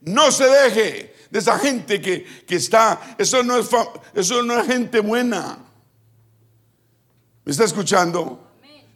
[0.00, 3.66] No se deje de esa gente que, está, eso no, es,
[4.12, 5.60] eso no es gente buena.
[7.42, 8.50] ¿Me está escuchando?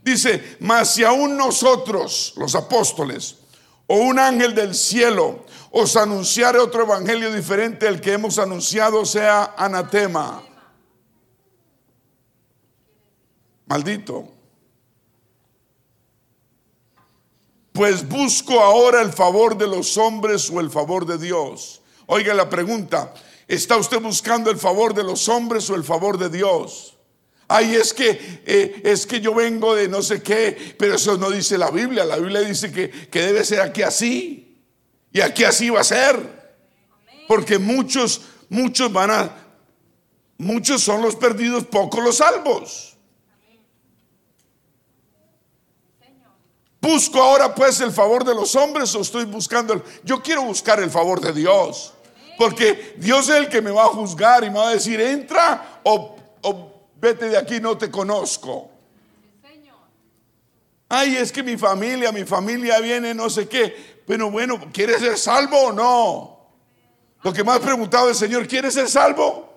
[0.05, 3.39] Dice, mas si aún nosotros, los apóstoles,
[3.87, 9.55] o un ángel del cielo, os anunciare otro evangelio diferente al que hemos anunciado, sea
[9.57, 10.43] anatema.
[13.65, 14.29] Maldito.
[17.73, 21.81] Pues busco ahora el favor de los hombres o el favor de Dios.
[22.07, 23.13] Oiga la pregunta,
[23.49, 26.97] ¿está usted buscando el favor de los hombres o el favor de Dios?
[27.49, 31.31] Ay, es que, eh, es que yo vengo de no sé qué, pero eso no
[31.31, 32.05] dice la Biblia.
[32.05, 34.65] La Biblia dice que, que debe ser aquí así.
[35.13, 36.57] Y aquí así va a ser.
[37.29, 39.37] Porque muchos, muchos van a,
[40.39, 42.97] muchos son los perdidos, pocos los salvos.
[46.81, 49.83] ¿Busco ahora pues el favor de los hombres o estoy buscando el...
[50.05, 51.93] Yo quiero buscar el favor de Dios.
[52.39, 55.81] Porque Dios es el que me va a juzgar y me va a decir, entra
[55.85, 56.17] o,
[56.97, 58.71] vete de aquí, no te conozco.
[60.89, 64.03] Ay, es que mi familia, mi familia viene, no sé qué.
[64.07, 66.37] Pero bueno, ¿quieres ser salvo o no?
[67.23, 69.53] Lo que ha preguntado el Señor, ¿quieres ser salvo?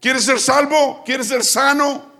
[0.00, 1.02] ¿Quieres ser salvo?
[1.04, 2.12] ¿Quieres ser sano?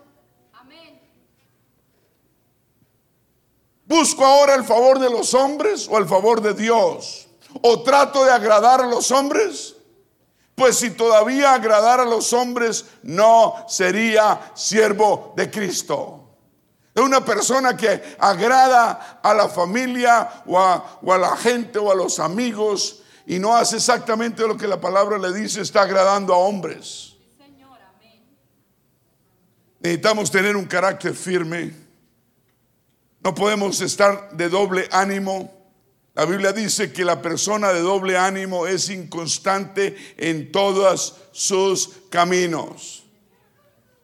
[3.84, 7.21] ¿Busco ahora el favor de los hombres o el favor de Dios?
[7.60, 9.76] ¿O trato de agradar a los hombres?
[10.54, 16.22] Pues si todavía agradar a los hombres, no sería siervo de Cristo.
[16.94, 22.18] Es una persona que agrada a la familia o a, la gente o a los
[22.20, 27.14] amigos y no hace exactamente lo que la palabra le dice, está agradando a hombres.
[29.80, 31.74] Necesitamos tener un carácter firme.
[33.20, 35.61] No podemos estar de doble ánimo.
[36.14, 43.04] La Biblia dice que la persona de doble ánimo es inconstante en todos sus caminos.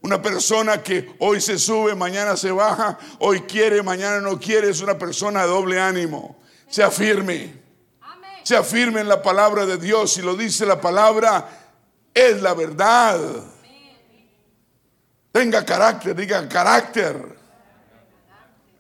[0.01, 4.81] Una persona que hoy se sube, mañana se baja, hoy quiere, mañana no quiere, es
[4.81, 6.41] una persona de doble ánimo.
[6.69, 7.53] Sea firme.
[8.43, 10.15] Sea firme en la palabra de Dios.
[10.15, 11.47] Si lo dice la palabra,
[12.15, 13.21] es la verdad.
[15.31, 17.38] Tenga carácter, diga carácter.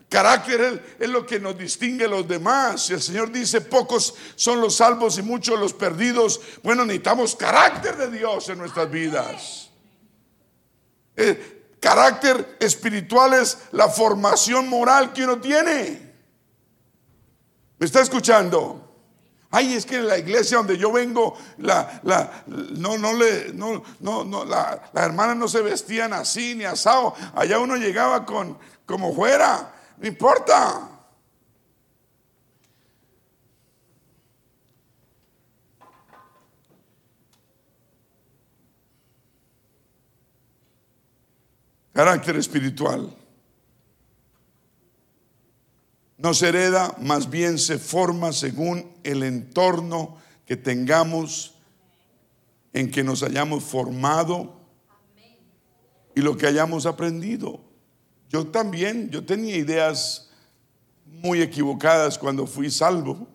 [0.08, 2.88] Carácter es, lo que nos distingue a los demás.
[2.90, 6.40] El Señor dice, pocos son los salvos y muchos los perdidos.
[6.62, 9.68] Bueno, necesitamos carácter de Dios en nuestras vidas.
[11.14, 16.14] Eh, carácter espiritual es la formación moral que uno tiene.
[17.78, 18.84] ¿Me está escuchando?
[19.50, 23.82] Ay, es que en la iglesia donde yo vengo, la, la, no, no le, no,
[24.00, 27.14] no, no, la, las hermanas no se vestían así ni asado.
[27.34, 29.74] Allá uno llegaba con, como fuera.
[30.00, 30.98] No importa.
[41.92, 43.12] Carácter espiritual.
[46.16, 51.54] No se hereda, más bien se forma según el entorno que tengamos,
[52.72, 54.60] en que nos hayamos formado
[56.14, 57.67] y lo que hayamos aprendido.
[58.28, 60.30] Yo también, yo tenía ideas
[61.06, 63.26] muy equivocadas cuando fui salvo.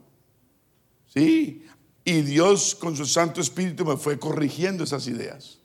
[1.14, 1.66] Sí,
[2.06, 5.60] y Dios con su Santo Espíritu me fue corrigiendo esas ideas.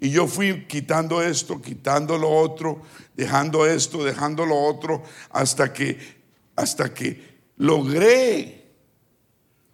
[0.00, 2.82] Y yo fui quitando esto, quitando lo otro,
[3.16, 5.98] dejando esto, dejando lo otro, hasta que,
[6.54, 8.66] hasta que logré.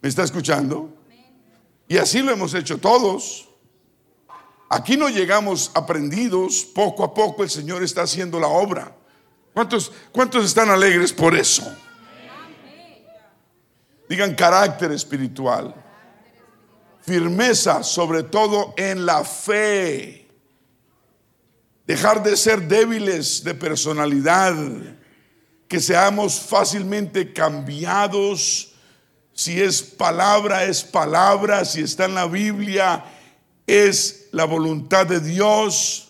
[0.01, 0.97] ¿Me está escuchando?
[1.89, 3.49] Y así lo hemos hecho todos.
[4.75, 8.93] Aquí no llegamos aprendidos, poco a poco el Señor está haciendo la obra.
[9.53, 11.63] ¿Cuántos, cuántos están alegres por eso?
[14.09, 15.73] Digan carácter espiritual.
[17.03, 20.29] Firmeza, sobre todo en la fe.
[21.87, 24.57] Dejar de ser débiles de personalidad.
[25.69, 28.73] Que seamos fácilmente cambiados.
[29.35, 31.65] Si es palabra, es palabra.
[31.65, 33.05] Si está en la Biblia,
[33.69, 36.09] es la voluntad de Dios.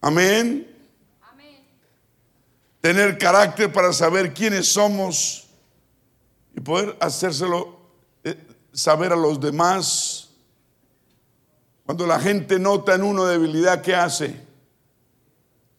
[0.00, 0.70] Amén.
[2.80, 5.48] Tener carácter para saber quiénes somos
[6.54, 7.80] y poder hacérselo
[8.22, 8.36] eh,
[8.72, 10.30] saber a los demás.
[11.84, 14.40] Cuando la gente nota en uno debilidad, ¿qué hace?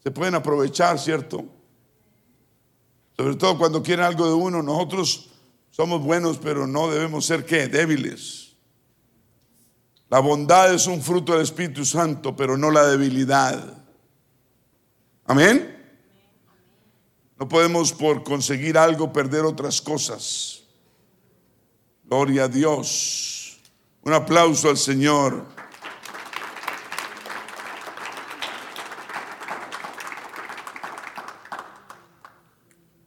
[0.03, 1.45] Se pueden aprovechar, ¿cierto?
[3.15, 5.29] Sobre todo cuando quieren algo de uno, nosotros
[5.71, 7.67] somos buenos, pero no debemos ser qué?
[7.67, 8.44] Débiles.
[10.09, 13.83] La bondad es un fruto del Espíritu Santo, pero no la debilidad.
[15.25, 15.71] Amén.
[17.37, 20.63] No podemos por conseguir algo perder otras cosas.
[22.03, 23.59] Gloria a Dios.
[24.03, 25.43] Un aplauso al Señor.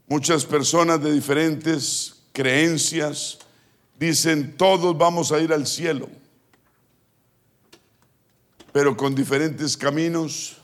[0.08, 3.38] Muchas personas de diferentes creencias
[3.98, 6.08] dicen, todos vamos a ir al cielo
[8.78, 10.56] pero con diferentes caminos.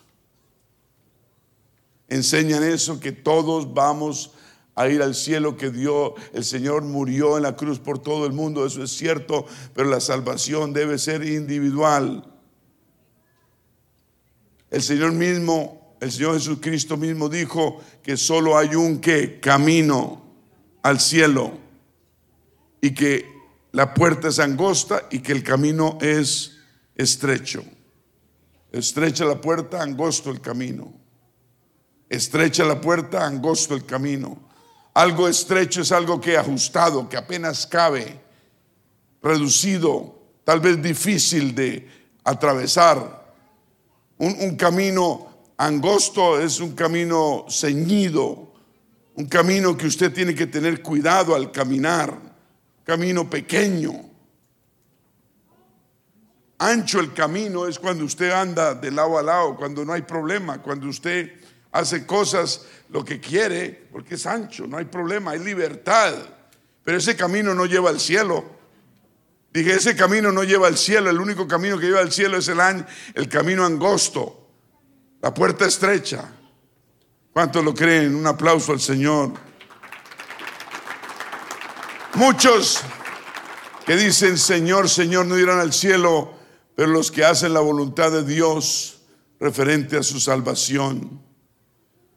[2.06, 4.30] Enseñan eso, que todos vamos
[4.76, 8.32] a ir al cielo, que Dios, el Señor murió en la cruz por todo el
[8.32, 12.24] mundo, eso es cierto, pero la salvación debe ser individual.
[14.70, 20.22] El Señor mismo, el Señor Jesucristo mismo dijo que solo hay un que camino
[20.84, 21.58] al cielo
[22.80, 23.26] y que
[23.72, 26.58] la puerta es angosta y que el camino es
[26.94, 27.64] estrecho.
[28.74, 30.92] Estrecha la puerta, angosto el camino.
[32.08, 34.36] Estrecha la puerta, angosto el camino.
[34.94, 38.20] Algo estrecho es algo que ajustado, que apenas cabe,
[39.22, 41.88] reducido, tal vez difícil de
[42.24, 43.32] atravesar.
[44.18, 48.54] Un, un camino angosto es un camino ceñido,
[49.14, 52.18] un camino que usted tiene que tener cuidado al caminar,
[52.82, 54.13] camino pequeño.
[56.64, 60.62] Ancho el camino es cuando usted anda de lado a lado, cuando no hay problema,
[60.62, 61.30] cuando usted
[61.70, 66.14] hace cosas lo que quiere, porque es ancho, no hay problema, hay libertad.
[66.82, 68.46] Pero ese camino no lleva al cielo.
[69.52, 72.48] Dije, ese camino no lleva al cielo, el único camino que lleva al cielo es
[72.48, 72.58] el,
[73.12, 74.48] el camino angosto,
[75.20, 76.24] la puerta estrecha.
[77.30, 78.14] ¿Cuántos lo creen?
[78.14, 79.34] Un aplauso al Señor.
[82.14, 82.80] Muchos
[83.84, 86.33] que dicen, Señor, Señor, no irán al cielo
[86.74, 88.98] pero los que hacen la voluntad de Dios
[89.38, 91.20] referente a su salvación,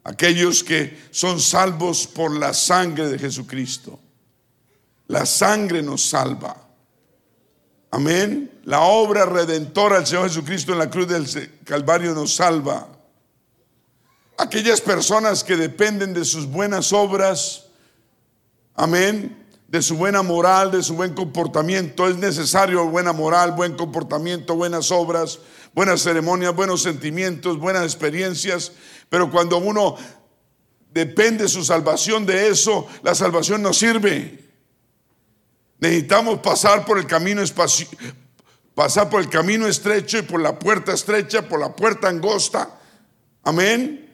[0.04, 4.00] aquellos que son salvos por la sangre de Jesucristo.
[5.08, 6.56] La sangre nos salva.
[7.92, 8.52] Amén.
[8.66, 12.88] La obra redentora del Señor Jesucristo en la cruz del Calvario nos salva.
[14.38, 17.66] Aquellas personas que dependen de sus buenas obras,
[18.76, 22.08] amén, de su buena moral, de su buen comportamiento.
[22.08, 25.40] Es necesario buena moral, buen comportamiento, buenas obras,
[25.74, 28.72] buenas ceremonias, buenos sentimientos, buenas experiencias.
[29.10, 29.96] Pero cuando uno
[30.92, 34.46] depende su salvación de eso, la salvación no sirve.
[35.80, 37.88] Necesitamos pasar por el camino espacio,
[38.74, 42.80] pasar por el camino estrecho y por la puerta estrecha, por la puerta angosta.
[43.44, 44.06] Amén.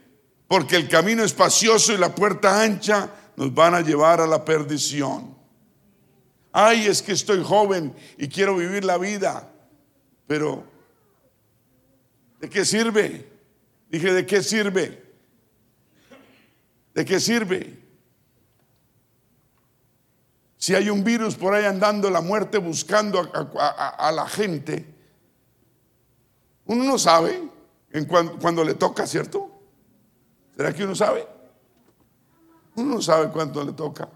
[0.47, 5.32] Porque el camino espacioso y la puerta ancha nos van a llevar a la perdición.
[6.55, 9.51] Ay, es que estoy joven y quiero vivir la vida.
[10.27, 10.63] Pero,
[12.39, 13.27] ¿de qué sirve?
[13.89, 15.03] Dije, ¿de qué sirve?
[16.93, 17.79] ¿De qué sirve?
[20.57, 23.19] Si hay un virus por ahí andando, la muerte buscando
[23.59, 24.85] a, la gente,
[26.65, 27.49] uno no sabe
[27.91, 29.51] en cuando, le toca, ¿cierto?
[30.55, 31.27] ¿Será que uno sabe?
[32.75, 34.07] Uno no sabe cuánto le toca.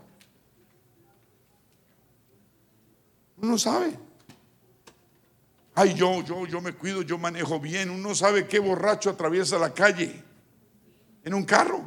[3.38, 3.98] Uno sabe.
[5.76, 7.92] Ay, yo, yo, yo me cuido, yo manejo bien.
[7.92, 10.24] Uno sabe qué borracho atraviesa la calle
[11.24, 11.84] en un carro.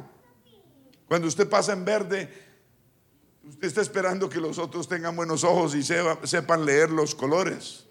[1.07, 2.33] Cuando usted pasa en verde,
[3.43, 7.85] usted está esperando que los otros tengan buenos ojos y sepan leer los colores.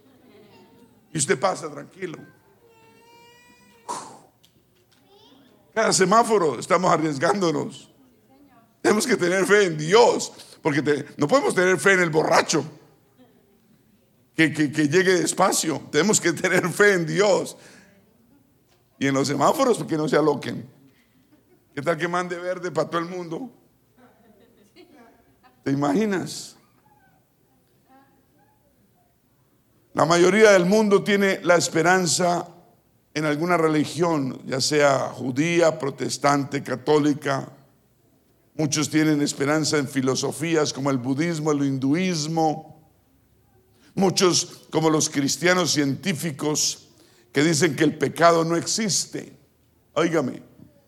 [1.12, 2.18] Y usted pasa tranquilo.
[5.74, 7.90] Cada semáforo estamos arriesgándonos.
[8.80, 10.32] Tenemos que tener fe en Dios,
[10.62, 12.64] porque no podemos tener fe en el borracho
[14.48, 15.82] que, llegue despacio.
[15.92, 17.56] Tenemos que tener fe en Dios.
[18.98, 20.66] Y en los semáforos, porque no se aloquen.
[21.74, 23.50] ¿Qué tal que mande verde para todo el mundo?
[25.62, 26.56] ¿Te imaginas?
[29.92, 32.48] La mayoría del mundo tiene la esperanza
[33.12, 37.48] en alguna religión, ya sea judía, protestante, católica.
[38.54, 42.79] Muchos tienen esperanza en filosofías como el budismo, el hinduismo.
[44.00, 46.88] Muchos, como los cristianos científicos,
[47.32, 49.36] que dicen que el pecado no existe.
[49.92, 50.42] Óigame,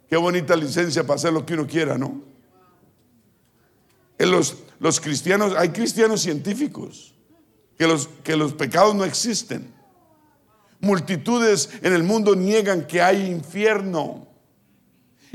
[0.08, 2.22] qué bonita licencia para hacer lo que uno quiera, ¿no?
[4.16, 7.14] En los, los cristianos, hay cristianos científicos
[7.76, 9.70] que los, que los pecados no existen.
[10.80, 14.26] Multitudes en el mundo niegan que hay infierno.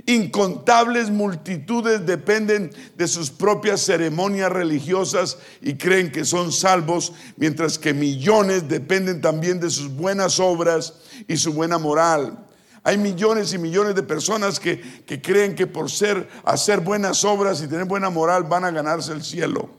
[0.07, 7.93] Incontables multitudes dependen de sus propias ceremonias religiosas y creen que son salvos, mientras que
[7.93, 10.93] millones dependen también de sus buenas obras
[11.27, 12.47] y su buena moral.
[12.83, 17.61] Hay millones y millones de personas que, que creen que por ser, hacer buenas obras
[17.61, 19.69] y tener buena moral van a ganarse el cielo.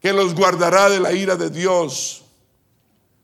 [0.00, 2.23] que los guardará de la ira de Dios.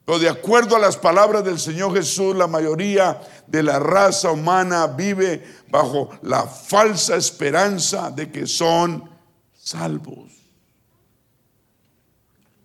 [0.04, 4.86] Pero de acuerdo a las palabras del Señor Jesús, la mayoría de la raza humana
[4.86, 9.08] vive bajo la falsa esperanza de que son
[9.54, 10.32] salvos.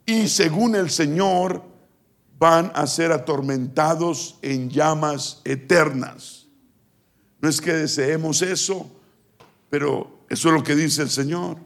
[0.05, 1.63] Y según el Señor,
[2.37, 6.47] van a ser atormentados en llamas eternas.
[7.39, 8.89] No es que deseemos eso,
[9.69, 11.57] pero eso es lo que dice el Señor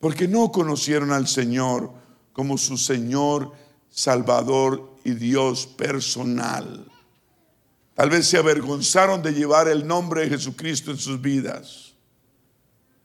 [0.00, 1.90] porque no conocieron al Señor
[2.36, 3.50] como su Señor,
[3.88, 6.86] Salvador y Dios personal.
[7.94, 11.94] Tal vez se avergonzaron de llevar el nombre de Jesucristo en sus vidas.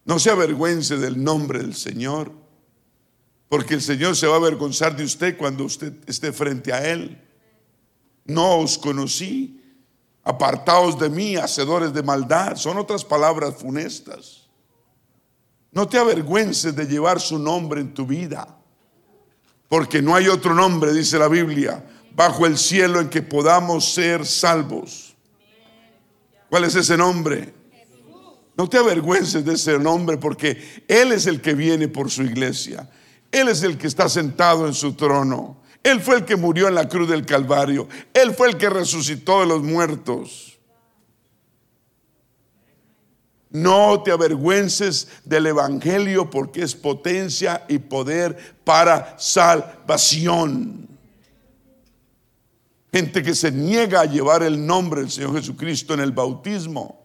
[0.03, 2.29] No se avergüence del nombre del Señor,
[3.47, 7.17] porque el Señor se va a avergonzar de usted cuando usted esté frente a Él.
[8.25, 9.63] No os conocí,
[10.25, 12.57] apartaos de mí, hacedores de maldad.
[12.57, 14.49] Son otras palabras funestas.
[15.71, 18.57] No te avergüences de llevar su nombre en tu vida,
[19.71, 21.81] porque no hay otro nombre, dice la Biblia,
[22.13, 25.15] bajo el cielo en que podamos ser salvos.
[26.49, 27.53] ¿Cuál es ese nombre?
[28.57, 32.89] No te avergüences de ese nombre, porque Él es el que viene por su iglesia.
[33.31, 35.61] Él es el que está sentado en su trono.
[35.83, 37.87] Él fue el que murió en la cruz del Calvario.
[38.13, 40.50] Él fue el que resucitó de los muertos.
[43.51, 50.87] No te avergüences del Evangelio porque es potencia y poder para salvación.
[52.93, 57.01] Gente que se niega a llevar el nombre del Señor Jesucristo en el bautismo.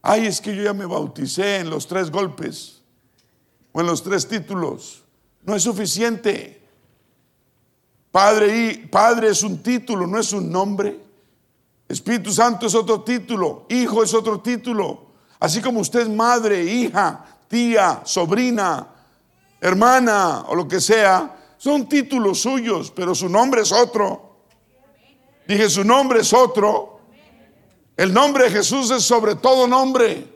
[0.00, 2.80] Ay, es que yo ya me bauticé en los tres golpes
[3.72, 5.02] o en los tres títulos.
[5.42, 6.62] No es suficiente.
[8.12, 11.00] Padre, y, padre es un título, no es un nombre.
[11.88, 13.66] Espíritu Santo es otro título.
[13.68, 15.05] Hijo es otro título.
[15.38, 18.86] Así como usted es madre, hija, tía, sobrina,
[19.60, 24.44] hermana o lo que sea, son títulos suyos, pero su nombre es otro.
[25.46, 27.00] Dije, su nombre es otro.
[27.96, 30.26] El nombre de Jesús es sobre todo nombre,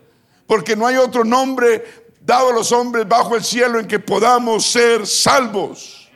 [0.47, 1.85] porque no hay otro nombre
[2.21, 6.11] dado a los hombres bajo el cielo en que podamos ser salvos.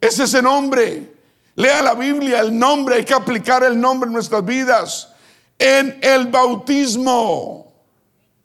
[0.00, 1.14] Es ese nombre.
[1.54, 5.07] Lea la Biblia, el nombre, hay que aplicar el nombre en nuestras vidas
[5.58, 7.72] en el bautismo,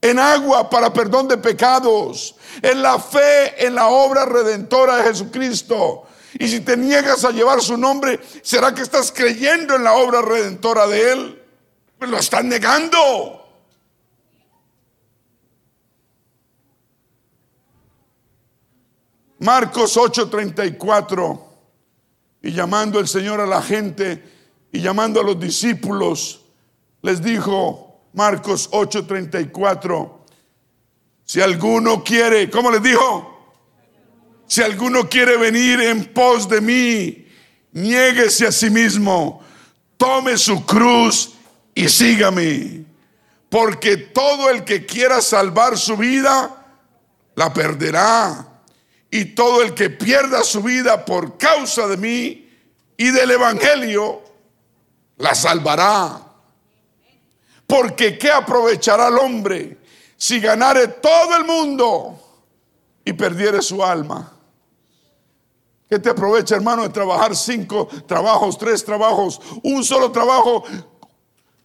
[0.01, 6.07] en agua para perdón de pecados, en la fe en la obra redentora de Jesucristo.
[6.39, 10.21] Y si te niegas a llevar su nombre, ¿será que estás creyendo en la obra
[10.21, 11.43] redentora de Él?
[11.99, 13.39] Pues lo estás negando.
[19.39, 21.39] Marcos 8:34,
[22.41, 24.23] y llamando el Señor a la gente
[24.71, 26.42] y llamando a los discípulos,
[27.03, 30.25] les dijo Marcos 8:34,
[31.25, 33.29] si alguno quiere, ¿cómo les dijo?
[34.47, 37.27] Si alguno quiere venir en pos de mí,
[37.71, 39.41] niéguese a sí mismo,
[39.97, 41.33] tome su cruz
[41.75, 42.85] y sígame.
[43.49, 46.65] Porque todo el que quiera salvar su vida,
[47.35, 48.47] la perderá.
[49.11, 52.49] Y todo el que pierda su vida por causa de mí
[52.97, 54.23] y del Evangelio,
[55.17, 56.32] la salvará.
[57.67, 59.77] Porque ¿qué aprovechará el hombre
[60.17, 62.19] si ganare todo el mundo
[63.05, 64.33] y perdiere su alma?
[65.89, 70.63] ¿Qué te aprovecha, hermano, de trabajar cinco trabajos, tres trabajos, un solo trabajo,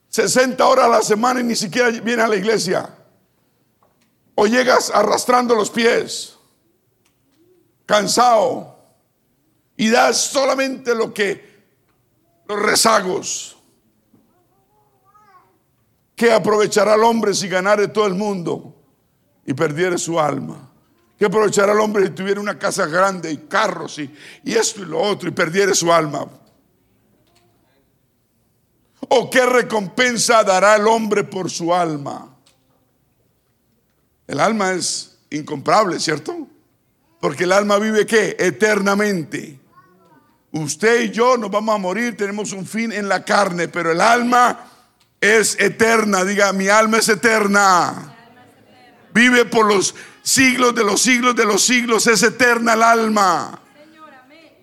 [0.09, 2.95] 60 horas a la semana y ni siquiera viene a la iglesia?
[4.35, 6.37] O llegas arrastrando los pies,
[7.87, 8.77] cansado,
[9.77, 11.65] y das solamente lo que,
[12.47, 13.58] los rezagos.
[16.19, 18.75] ¿Qué aprovechará el hombre si ganare todo el mundo
[19.47, 20.69] y perdiere su alma?
[21.17, 24.13] ¿Qué aprovechará el hombre si tuviera una casa grande y carros y,
[24.45, 26.27] esto y lo otro y perdiere su alma?
[29.09, 32.37] ¿O qué recompensa dará el hombre por su alma?
[34.27, 36.49] El alma es incomparable, ¿cierto?
[37.21, 38.35] Porque el alma vive qué?
[38.41, 39.61] Eternamente.
[40.51, 44.01] Usted y yo nos vamos a morir, tenemos un fin en la carne, pero el
[44.01, 44.78] alma
[45.21, 46.25] es eterna.
[46.25, 48.15] Diga, mi alma es eterna.
[49.13, 53.61] Vive por los siglos de los siglos de los siglos, es eterna el alma.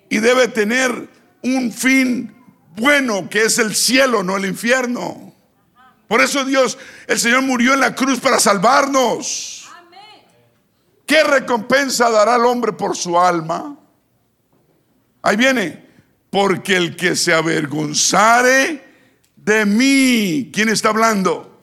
[0.08, 1.08] Y debe tener
[1.42, 2.34] un fin
[2.76, 5.34] bueno, que es el cielo, no el infierno.
[6.06, 6.78] Por eso Dios,
[7.08, 9.68] el Señor murió en la cruz para salvarnos.
[11.04, 13.76] ¿Qué recompensa dará el hombre por su alma?
[15.22, 15.84] Ahí viene,
[16.30, 18.85] porque el que se avergonzare
[19.46, 21.60] de mí, ¿quién está hablando?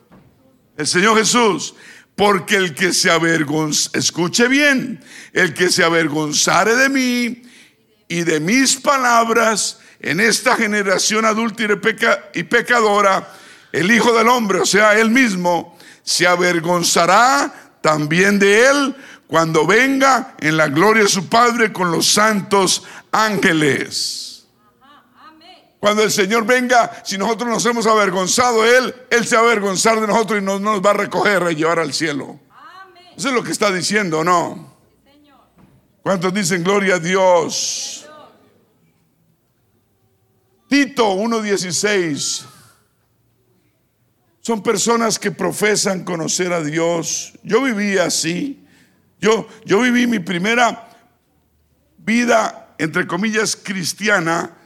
[0.77, 1.75] El Señor Jesús.
[2.15, 5.03] Porque el que se avergonza, escuche bien,
[5.33, 7.41] el que se avergonzare de mí
[8.07, 11.63] y de mis palabras en esta generación adulta
[12.33, 13.33] y pecadora,
[13.71, 20.35] el Hijo del Hombre, o sea, él mismo, se avergonzará también de él cuando venga
[20.39, 24.32] en la gloria de su Padre con los santos ángeles.
[25.83, 29.45] Cuando el Señor venga, si nosotros nos hemos avergonzado de Él, Él se va a
[29.47, 32.39] avergonzar de nosotros y nos, nos va a recoger y llevar al cielo.
[33.17, 34.77] Eso es lo que está diciendo, ¿no?
[36.01, 38.07] ¿Cuántos dicen gloria a Dios?
[40.69, 42.45] Tito 1.16.
[44.39, 47.33] Son personas que profesan conocer a Dios.
[47.43, 48.65] Yo viví así.
[49.19, 50.87] Yo, yo viví mi primera
[51.97, 54.59] vida, entre comillas, cristiana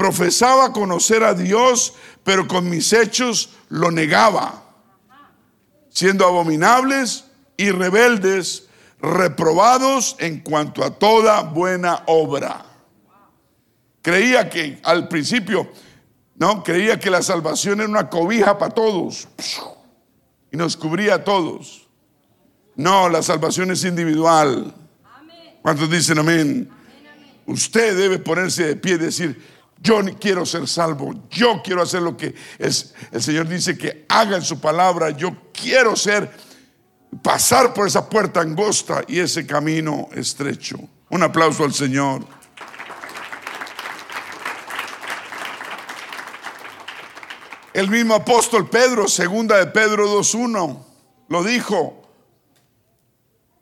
[0.00, 1.92] profesaba conocer a Dios,
[2.24, 4.64] pero con mis hechos lo negaba,
[5.90, 7.26] siendo abominables
[7.58, 8.66] y rebeldes,
[8.98, 12.64] reprobados en cuanto a toda buena obra.
[14.00, 15.70] Creía que al principio,
[16.36, 19.28] no, creía que la salvación era una cobija para todos
[20.50, 21.86] y nos cubría a todos.
[22.74, 24.74] No, la salvación es individual.
[25.60, 26.70] ¿Cuántos dicen amén?
[27.44, 31.14] Usted debe ponerse de pie y decir, yo quiero ser salvo.
[31.30, 35.10] Yo quiero hacer lo que es, el Señor dice que haga en su palabra.
[35.10, 36.30] Yo quiero ser,
[37.22, 40.78] pasar por esa puerta angosta y ese camino estrecho.
[41.08, 42.24] Un aplauso al Señor.
[47.72, 50.84] El mismo apóstol Pedro, segunda de Pedro 2.1,
[51.28, 51.96] lo dijo,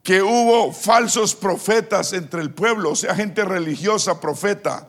[0.02, 4.87] que hubo falsos profetas entre el pueblo, o sea, gente religiosa, profeta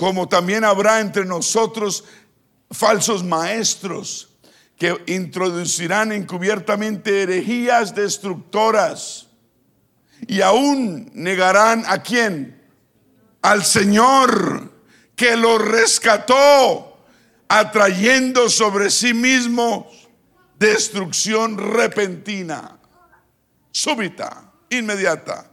[0.00, 2.04] como también habrá entre nosotros
[2.70, 4.30] falsos maestros
[4.78, 9.28] que introducirán encubiertamente herejías destructoras
[10.26, 12.62] y aún negarán a quién?
[13.42, 14.72] Al Señor
[15.14, 17.04] que lo rescató,
[17.46, 19.86] atrayendo sobre sí mismo
[20.58, 22.80] destrucción repentina,
[23.70, 25.50] súbita, inmediata.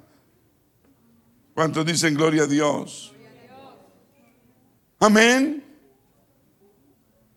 [1.54, 3.12] ¿Cuántos dicen gloria a Dios?
[5.00, 5.64] Amén.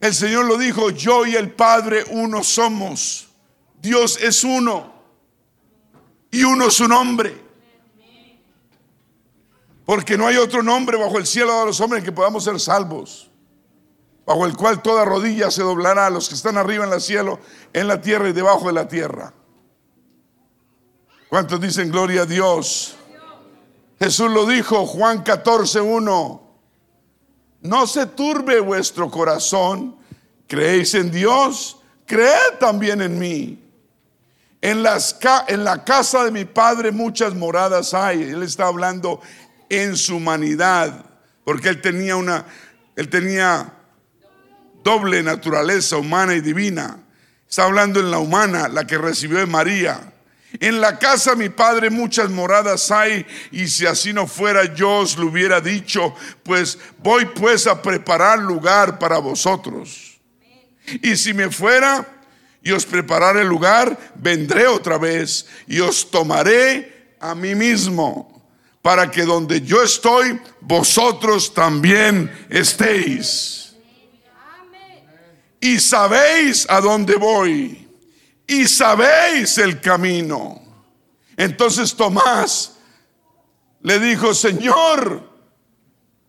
[0.00, 3.28] El Señor lo dijo, yo y el Padre uno somos.
[3.80, 4.94] Dios es uno.
[6.30, 7.50] Y uno su nombre.
[9.84, 13.30] Porque no hay otro nombre bajo el cielo de los hombres que podamos ser salvos.
[14.24, 17.40] Bajo el cual toda rodilla se doblará a los que están arriba en el cielo,
[17.72, 19.34] en la tierra y debajo de la tierra.
[21.28, 22.96] ¿Cuántos dicen gloria a Dios?
[23.98, 26.49] Jesús lo dijo, Juan 14, 1.
[27.62, 29.96] No se turbe vuestro corazón.
[30.46, 31.78] ¿Creéis en Dios?
[32.06, 33.58] Creed también en mí.
[34.62, 38.22] En, la casa de mi padre muchas moradas hay.
[38.22, 39.20] Él está hablando
[39.68, 41.04] en su humanidad,
[41.44, 42.44] porque él tenía una,
[42.96, 43.72] él tenía
[44.82, 46.98] doble naturaleza humana y divina.
[47.48, 50.09] Está hablando en la humana, la que recibió de María.
[50.58, 54.98] En la casa de mi padre muchas moradas hay, y si así no fuera yo
[54.98, 60.20] os lo hubiera dicho, pues voy pues a preparar lugar para vosotros.
[61.02, 62.04] Y si me fuera
[62.62, 68.42] y os prepararé lugar, vendré otra vez y os tomaré a mí mismo,
[68.82, 73.76] para que donde yo estoy, vosotros también estéis.
[75.60, 77.89] Y sabéis a dónde voy
[78.50, 80.60] y sabéis el camino.
[81.36, 82.72] Entonces Tomás
[83.80, 85.22] le dijo, Señor,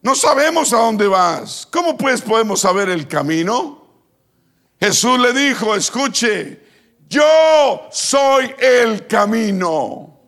[0.04, 1.68] no sabemos a dónde vas.
[1.72, 3.88] ¿Cómo pues podemos saber el camino?
[4.80, 6.64] Jesús le dijo, escuche,
[7.10, 10.20] yo soy el camino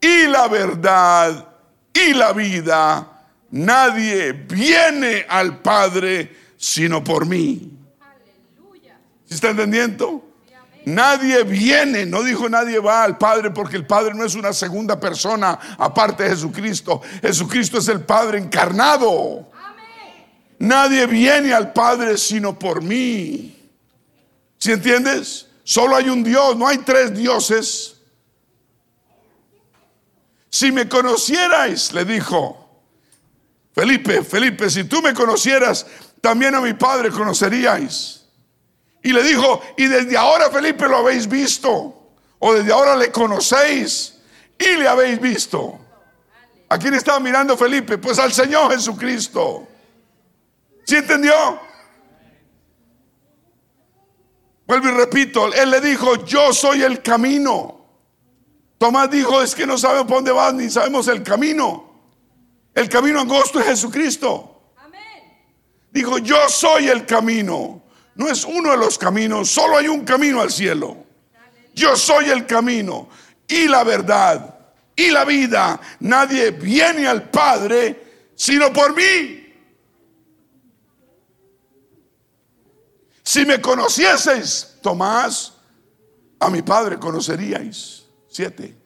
[0.00, 1.48] y la verdad
[1.92, 3.26] y la vida.
[3.50, 7.72] Nadie viene al Padre sino por mí.
[9.26, 10.27] ¿Se está entendiendo?
[10.88, 14.98] Nadie viene, no dijo nadie va al Padre porque el Padre no es una segunda
[14.98, 17.02] persona aparte de Jesucristo.
[17.20, 19.50] Jesucristo es el Padre encarnado.
[20.58, 23.54] Nadie viene al Padre sino por mí.
[24.56, 25.48] ¿Sí entiendes?
[25.62, 27.96] Solo hay un Dios, no hay tres dioses.
[30.48, 32.66] Si me conocierais, le dijo
[33.74, 35.86] Felipe, Felipe, si tú me conocieras,
[36.22, 38.17] también a mi Padre conoceríais.
[39.02, 44.18] Y le dijo, y desde ahora Felipe lo habéis visto, o desde ahora le conocéis
[44.58, 45.78] y le habéis visto.
[46.68, 47.98] ¿A quién estaba mirando Felipe?
[47.98, 49.66] Pues al Señor Jesucristo.
[50.84, 51.60] ¿Sí entendió?
[54.66, 57.78] Vuelvo y repito, él le dijo, yo soy el camino.
[58.76, 61.88] Tomás dijo, es que no sabemos por dónde vas ni sabemos el camino.
[62.74, 64.74] El camino angosto es Jesucristo.
[65.90, 67.82] Dijo, yo soy el camino
[68.18, 71.06] no es uno de los caminos, solo hay un camino al cielo.
[71.72, 73.08] Yo soy el camino
[73.46, 74.58] y la verdad
[74.96, 75.80] y la vida.
[76.00, 79.46] Nadie viene al Padre sino por mí.
[83.22, 85.52] Si me conocieseis, Tomás,
[86.40, 88.04] a mi Padre conoceríais.
[88.28, 88.76] Siete.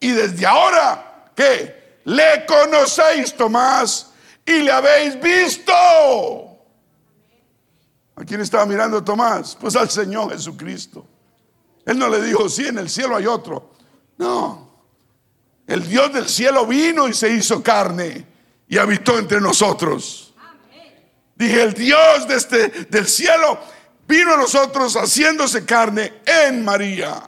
[0.00, 2.00] Y desde ahora, ¿qué?
[2.04, 4.10] Le conocéis, Tomás,
[4.44, 6.45] y le habéis visto.
[8.16, 9.56] ¿A quién estaba mirando Tomás?
[9.60, 11.06] Pues al Señor Jesucristo.
[11.84, 13.72] Él no le dijo, sí, en el cielo hay otro.
[14.16, 14.66] No.
[15.66, 18.26] El Dios del cielo vino y se hizo carne
[18.66, 20.34] y habitó entre nosotros.
[21.34, 23.60] Dije, el Dios de este, del cielo
[24.08, 27.22] vino a nosotros haciéndose carne en María.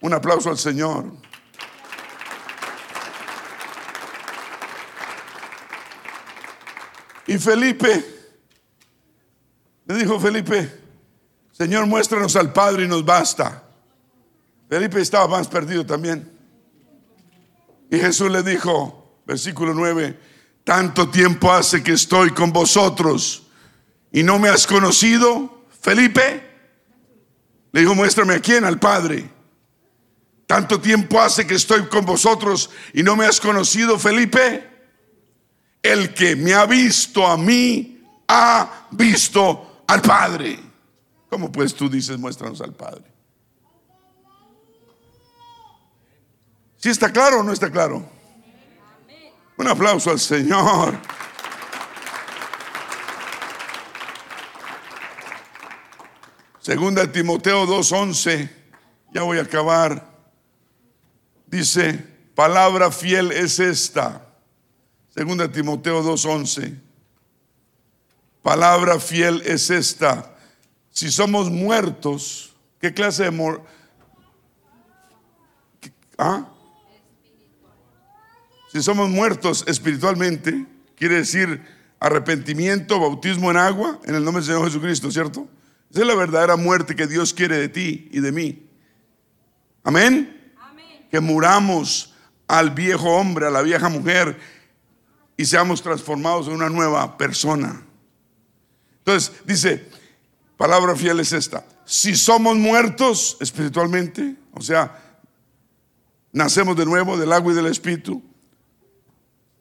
[0.00, 1.04] Un aplauso al Señor.
[7.26, 8.15] Y Felipe
[9.86, 10.70] le dijo Felipe,
[11.52, 13.62] Señor, muéstranos al Padre y nos basta.
[14.68, 16.30] Felipe estaba más perdido también.
[17.90, 20.18] Y Jesús le dijo, versículo 9,
[20.64, 23.46] tanto tiempo hace que estoy con vosotros
[24.10, 26.42] y no me has conocido, Felipe.
[27.72, 29.30] Le dijo, muéstrame a quién, al Padre.
[30.46, 34.68] Tanto tiempo hace que estoy con vosotros y no me has conocido, Felipe.
[35.82, 40.58] El que me ha visto a mí, ha visto al Padre.
[41.28, 43.04] ¿Cómo pues tú dices, muéstranos al Padre?
[46.76, 48.08] ¿Sí está claro o no está claro?
[49.56, 50.98] Un aplauso al Señor.
[56.60, 58.50] Segunda Timoteo 2:11,
[59.14, 60.04] ya voy a acabar.
[61.46, 61.94] Dice,
[62.34, 64.26] palabra fiel es esta.
[65.14, 66.85] Segunda Timoteo 2:11.
[68.46, 70.36] Palabra fiel es esta.
[70.92, 73.64] Si somos muertos, ¿qué clase de mor
[76.16, 76.46] ¿Ah?
[78.70, 81.60] Si somos muertos espiritualmente, quiere decir
[81.98, 85.48] arrepentimiento, bautismo en agua, en el nombre del Señor Jesucristo, ¿cierto?
[85.90, 88.64] Esa es la verdadera muerte que Dios quiere de ti y de mí.
[89.82, 90.54] Amén.
[90.60, 91.08] Amén.
[91.10, 92.14] Que muramos
[92.46, 94.38] al viejo hombre, a la vieja mujer
[95.36, 97.85] y seamos transformados en una nueva persona.
[99.06, 99.88] Entonces, dice,
[100.56, 101.64] palabra fiel es esta.
[101.84, 105.00] Si somos muertos espiritualmente, o sea,
[106.32, 108.20] nacemos de nuevo del agua y del espíritu,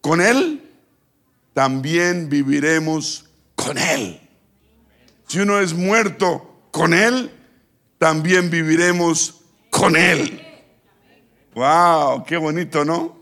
[0.01, 0.67] con Él
[1.53, 4.19] también viviremos con Él.
[5.27, 7.29] Si uno es muerto con Él,
[7.99, 10.41] también viviremos con Él.
[11.53, 13.15] Wow, qué bonito, ¿no?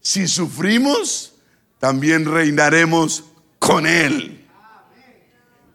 [0.00, 1.36] Si sufrimos,
[1.78, 3.22] también reinaremos
[3.60, 4.45] con Él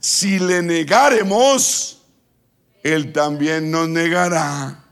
[0.02, 2.02] si le negaremos,
[2.82, 4.84] Él también nos negará.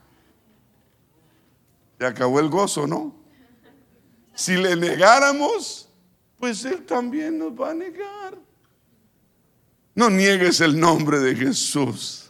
[1.98, 3.16] Se acabó el gozo, ¿no?
[4.36, 5.90] Si le negáramos,
[6.38, 8.38] pues Él también nos va a negar.
[9.96, 12.30] No niegues el nombre de Jesús,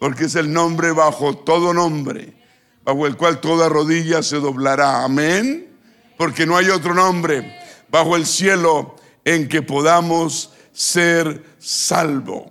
[0.00, 2.34] porque es el nombre bajo todo nombre,
[2.82, 5.04] bajo el cual toda rodilla se doblará.
[5.04, 5.68] Amén.
[6.16, 7.56] Porque no hay otro nombre
[7.90, 12.50] bajo el cielo en que podamos ser salvo.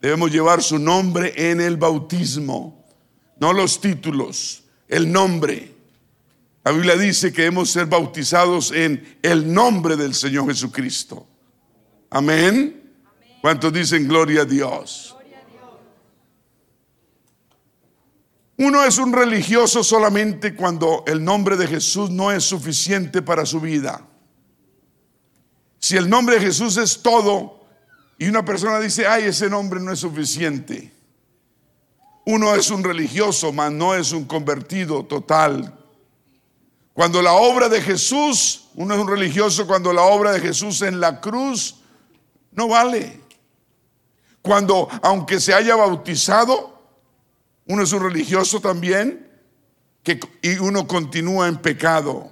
[0.00, 2.84] Debemos llevar su nombre en el bautismo,
[3.40, 5.74] no los títulos, el nombre.
[6.62, 11.26] La Biblia dice que debemos ser bautizados en el nombre del Señor Jesucristo.
[12.10, 12.94] Amén.
[13.40, 15.16] ¿Cuántos dicen gloria a Dios?
[18.58, 23.60] Uno es un religioso solamente cuando el nombre de Jesús no es suficiente para su
[23.60, 24.06] vida.
[25.78, 27.55] Si el nombre de Jesús es todo
[28.18, 30.92] y una persona dice, ay, ese nombre no es suficiente.
[32.24, 35.72] Uno es un religioso, mas no es un convertido total.
[36.92, 40.98] Cuando la obra de Jesús, uno es un religioso cuando la obra de Jesús en
[40.98, 41.76] la cruz
[42.52, 43.20] no vale.
[44.40, 46.82] Cuando, aunque se haya bautizado,
[47.66, 49.28] uno es un religioso también
[50.02, 52.30] que, y uno continúa en pecado.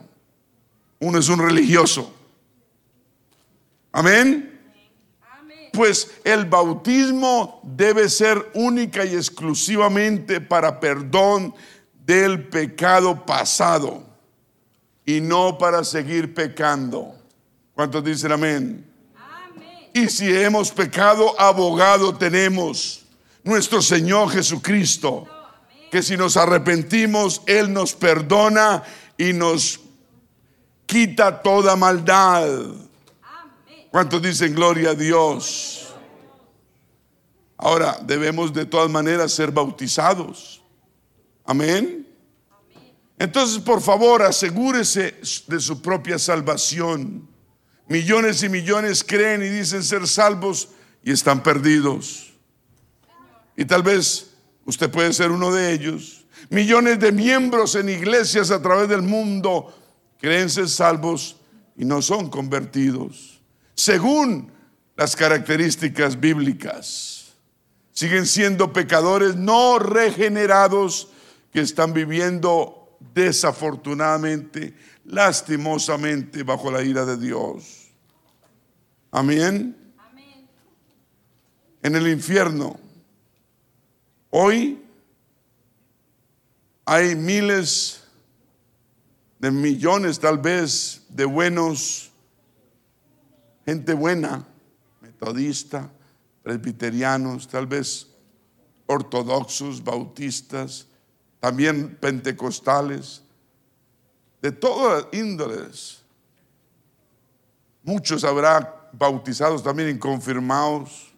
[0.99, 2.13] Uno es un religioso.
[3.93, 4.54] Amén.
[5.75, 11.53] Pues el bautismo debe ser única y exclusivamente para perdón
[12.07, 14.05] del pecado pasado
[15.05, 17.17] y no para seguir pecando.
[17.75, 18.87] ¿Cuántos dicen amén?
[19.17, 19.91] amén?
[19.93, 23.05] Y si hemos pecado, abogado tenemos
[23.43, 25.27] nuestro Señor Jesucristo,
[25.91, 28.85] que si nos arrepentimos, Él nos perdona
[29.19, 29.81] y nos
[30.87, 32.49] quita toda maldad.
[33.95, 35.95] ¿Cuántos dicen gloria a Dios?
[37.57, 40.65] Ahora debemos de todas maneras ser bautizados.
[41.45, 42.05] Amén.
[43.17, 45.15] Entonces, por favor, asegúrese
[45.47, 47.29] de su propia salvación.
[47.87, 50.71] Millones y millones creen y dicen ser salvos
[51.05, 52.33] y están perdidos.
[53.57, 54.33] Y tal vez
[54.65, 56.27] usted puede ser uno de ellos.
[56.51, 59.73] Millones de miembros en iglesias a través del mundo
[60.21, 61.37] creen ser salvos
[61.77, 63.34] y no son convertidos.
[63.75, 64.53] Según
[64.97, 67.35] las características bíblicas,
[67.93, 71.09] siguen siendo pecadores no regenerados
[71.53, 77.89] que están viviendo desafortunadamente, lastimosamente bajo la ira de Dios.
[79.11, 79.77] Amén.
[81.83, 82.81] En el infierno
[84.37, 84.83] Hoy
[86.85, 88.03] hay miles
[89.39, 92.11] de millones tal vez de buenos,
[93.65, 94.47] gente buena,
[95.01, 95.91] metodista,
[96.43, 98.09] presbiterianos, tal vez
[98.87, 100.87] ortodoxos, bautistas,
[101.41, 103.23] también pentecostales,
[104.43, 106.03] de todas índoles.
[107.83, 111.15] Muchos habrá bautizados también inconfirmados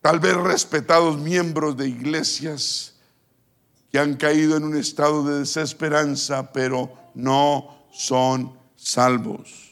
[0.00, 2.94] tal vez respetados miembros de iglesias
[3.90, 9.67] que han caído en un estado de desesperanza, pero no son salvos.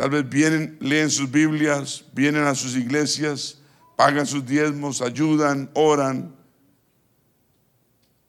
[0.00, 3.58] Tal vez vienen, leen sus Biblias, vienen a sus iglesias,
[3.98, 6.34] pagan sus diezmos, ayudan, oran.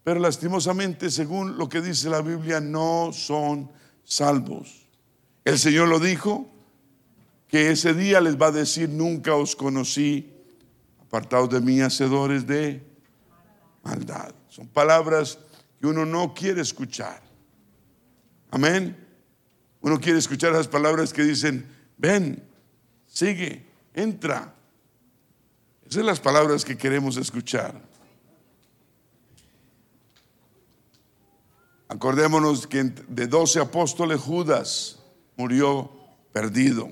[0.04, 3.72] Pero lastimosamente, según lo que dice la Biblia, no son
[4.04, 4.86] salvos.
[5.46, 6.52] El Señor lo dijo,
[7.48, 10.30] que ese día les va a decir, nunca os conocí,
[11.00, 12.86] apartados de mí, hacedores de
[13.82, 14.36] maldad.
[14.50, 15.40] Son palabras
[15.80, 17.22] que uno no quiere escuchar.
[18.50, 19.01] Amén.
[19.82, 21.68] Uno quiere escuchar esas palabras que dicen,
[21.98, 22.44] ven,
[23.08, 24.54] sigue, entra.
[25.82, 27.82] Esas son las palabras que queremos escuchar.
[31.88, 35.00] Acordémonos que de doce apóstoles Judas
[35.36, 35.92] murió
[36.32, 36.90] perdido.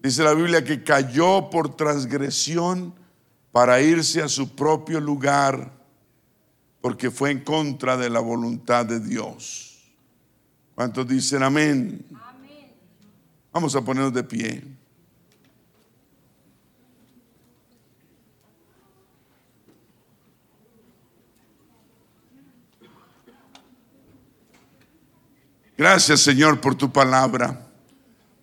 [0.00, 2.94] Dice la Biblia que cayó por transgresión
[3.52, 5.76] para irse a su propio lugar
[6.80, 9.67] porque fue en contra de la voluntad de Dios.
[10.78, 12.06] ¿Cuántos dicen amén?
[12.12, 12.70] amén.
[13.52, 14.62] Vamos a ponernos de pie.
[25.76, 27.60] Gracias Señor por tu palabra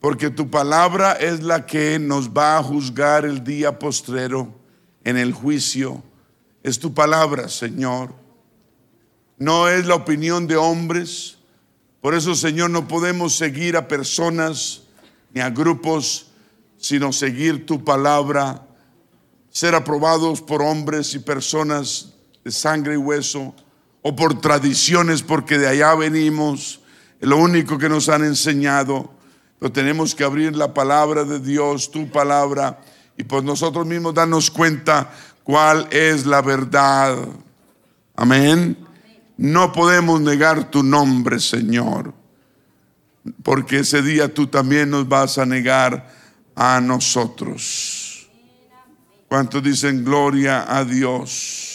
[0.02, 4.54] porque tu palabra es la que nos va a juzgar el día postrero
[5.06, 6.04] en el juicio.
[6.64, 8.14] Es tu palabra, Señor.
[9.38, 11.35] No es la opinión de hombres.
[12.06, 14.84] Por eso, Señor, no podemos seguir a personas
[15.34, 16.28] ni a grupos,
[16.78, 18.62] sino seguir tu palabra,
[19.50, 23.56] ser aprobados por hombres y personas de sangre y hueso
[24.04, 26.80] o por tradiciones porque de allá venimos,
[27.20, 29.12] es lo único que nos han enseñado,
[29.58, 32.82] pero tenemos que abrir la palabra de Dios, tu palabra,
[33.18, 35.12] y por nosotros mismos darnos cuenta
[35.44, 37.18] cuál es la verdad.
[38.16, 38.85] Amén.
[39.38, 42.14] No podemos negar tu nombre, Señor,
[43.44, 46.10] porque ese día tú también nos vas a negar
[46.56, 48.30] a nosotros.
[49.28, 51.74] ¿Cuántos dicen gloria a Dios?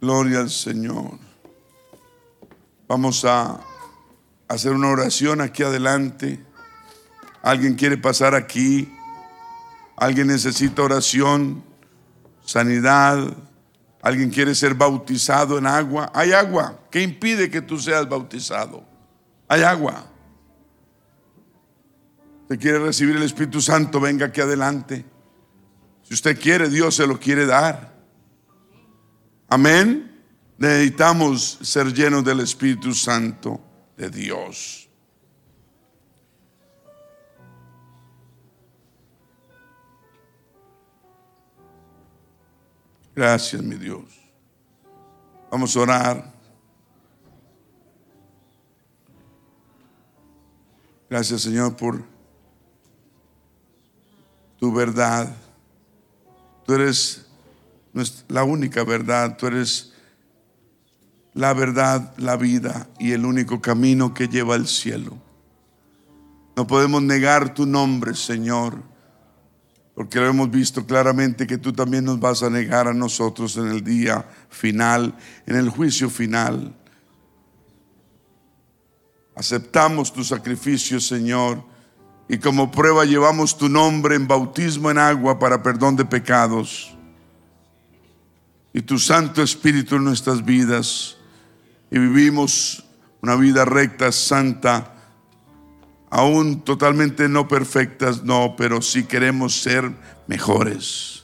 [0.00, 1.18] Gloria al Señor.
[2.86, 3.58] Vamos a
[4.48, 6.40] hacer una oración aquí adelante.
[7.42, 8.92] ¿Alguien quiere pasar aquí?
[9.96, 11.62] ¿Alguien necesita oración,
[12.44, 13.32] sanidad?
[14.02, 16.10] ¿Alguien quiere ser bautizado en agua?
[16.14, 16.78] Hay agua.
[16.90, 18.84] ¿Qué impide que tú seas bautizado?
[19.48, 20.06] Hay agua.
[22.42, 24.00] ¿Usted quiere recibir el Espíritu Santo?
[24.00, 25.04] Venga aquí adelante.
[26.02, 27.94] Si usted quiere, Dios se lo quiere dar.
[29.48, 30.22] Amén.
[30.58, 33.63] Necesitamos ser llenos del Espíritu Santo
[33.96, 34.88] de Dios.
[43.14, 44.04] Gracias, mi Dios.
[45.50, 46.34] Vamos a orar.
[51.08, 52.02] Gracias, Señor, por
[54.58, 55.32] tu verdad.
[56.66, 57.26] Tú eres
[58.26, 59.36] la única verdad.
[59.36, 59.93] Tú eres
[61.34, 65.18] la verdad, la vida y el único camino que lleva al cielo.
[66.56, 68.80] No podemos negar tu nombre, Señor,
[69.94, 73.68] porque lo hemos visto claramente que tú también nos vas a negar a nosotros en
[73.68, 75.16] el día final,
[75.46, 76.76] en el juicio final.
[79.34, 81.64] Aceptamos tu sacrificio, Señor,
[82.28, 86.96] y como prueba llevamos tu nombre en bautismo en agua para perdón de pecados
[88.72, 91.16] y tu Santo Espíritu en nuestras vidas
[91.94, 92.84] y vivimos
[93.22, 94.96] una vida recta, santa,
[96.10, 99.92] aún totalmente no perfectas, no, pero sí queremos ser
[100.26, 101.22] mejores.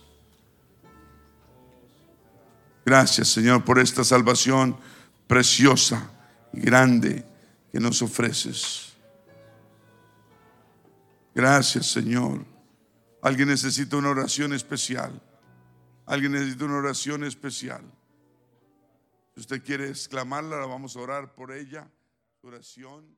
[2.87, 4.77] Gracias Señor por esta salvación
[5.27, 6.09] preciosa
[6.53, 7.27] y grande
[7.73, 8.93] que nos ofreces.
[11.35, 12.47] Gracias Señor.
[13.23, 15.21] Alguien necesita una oración especial.
[16.07, 17.83] Alguien necesita una oración especial.
[19.41, 21.91] Si usted quiere exclamarla, la vamos a orar por ella.
[22.43, 23.17] Oración.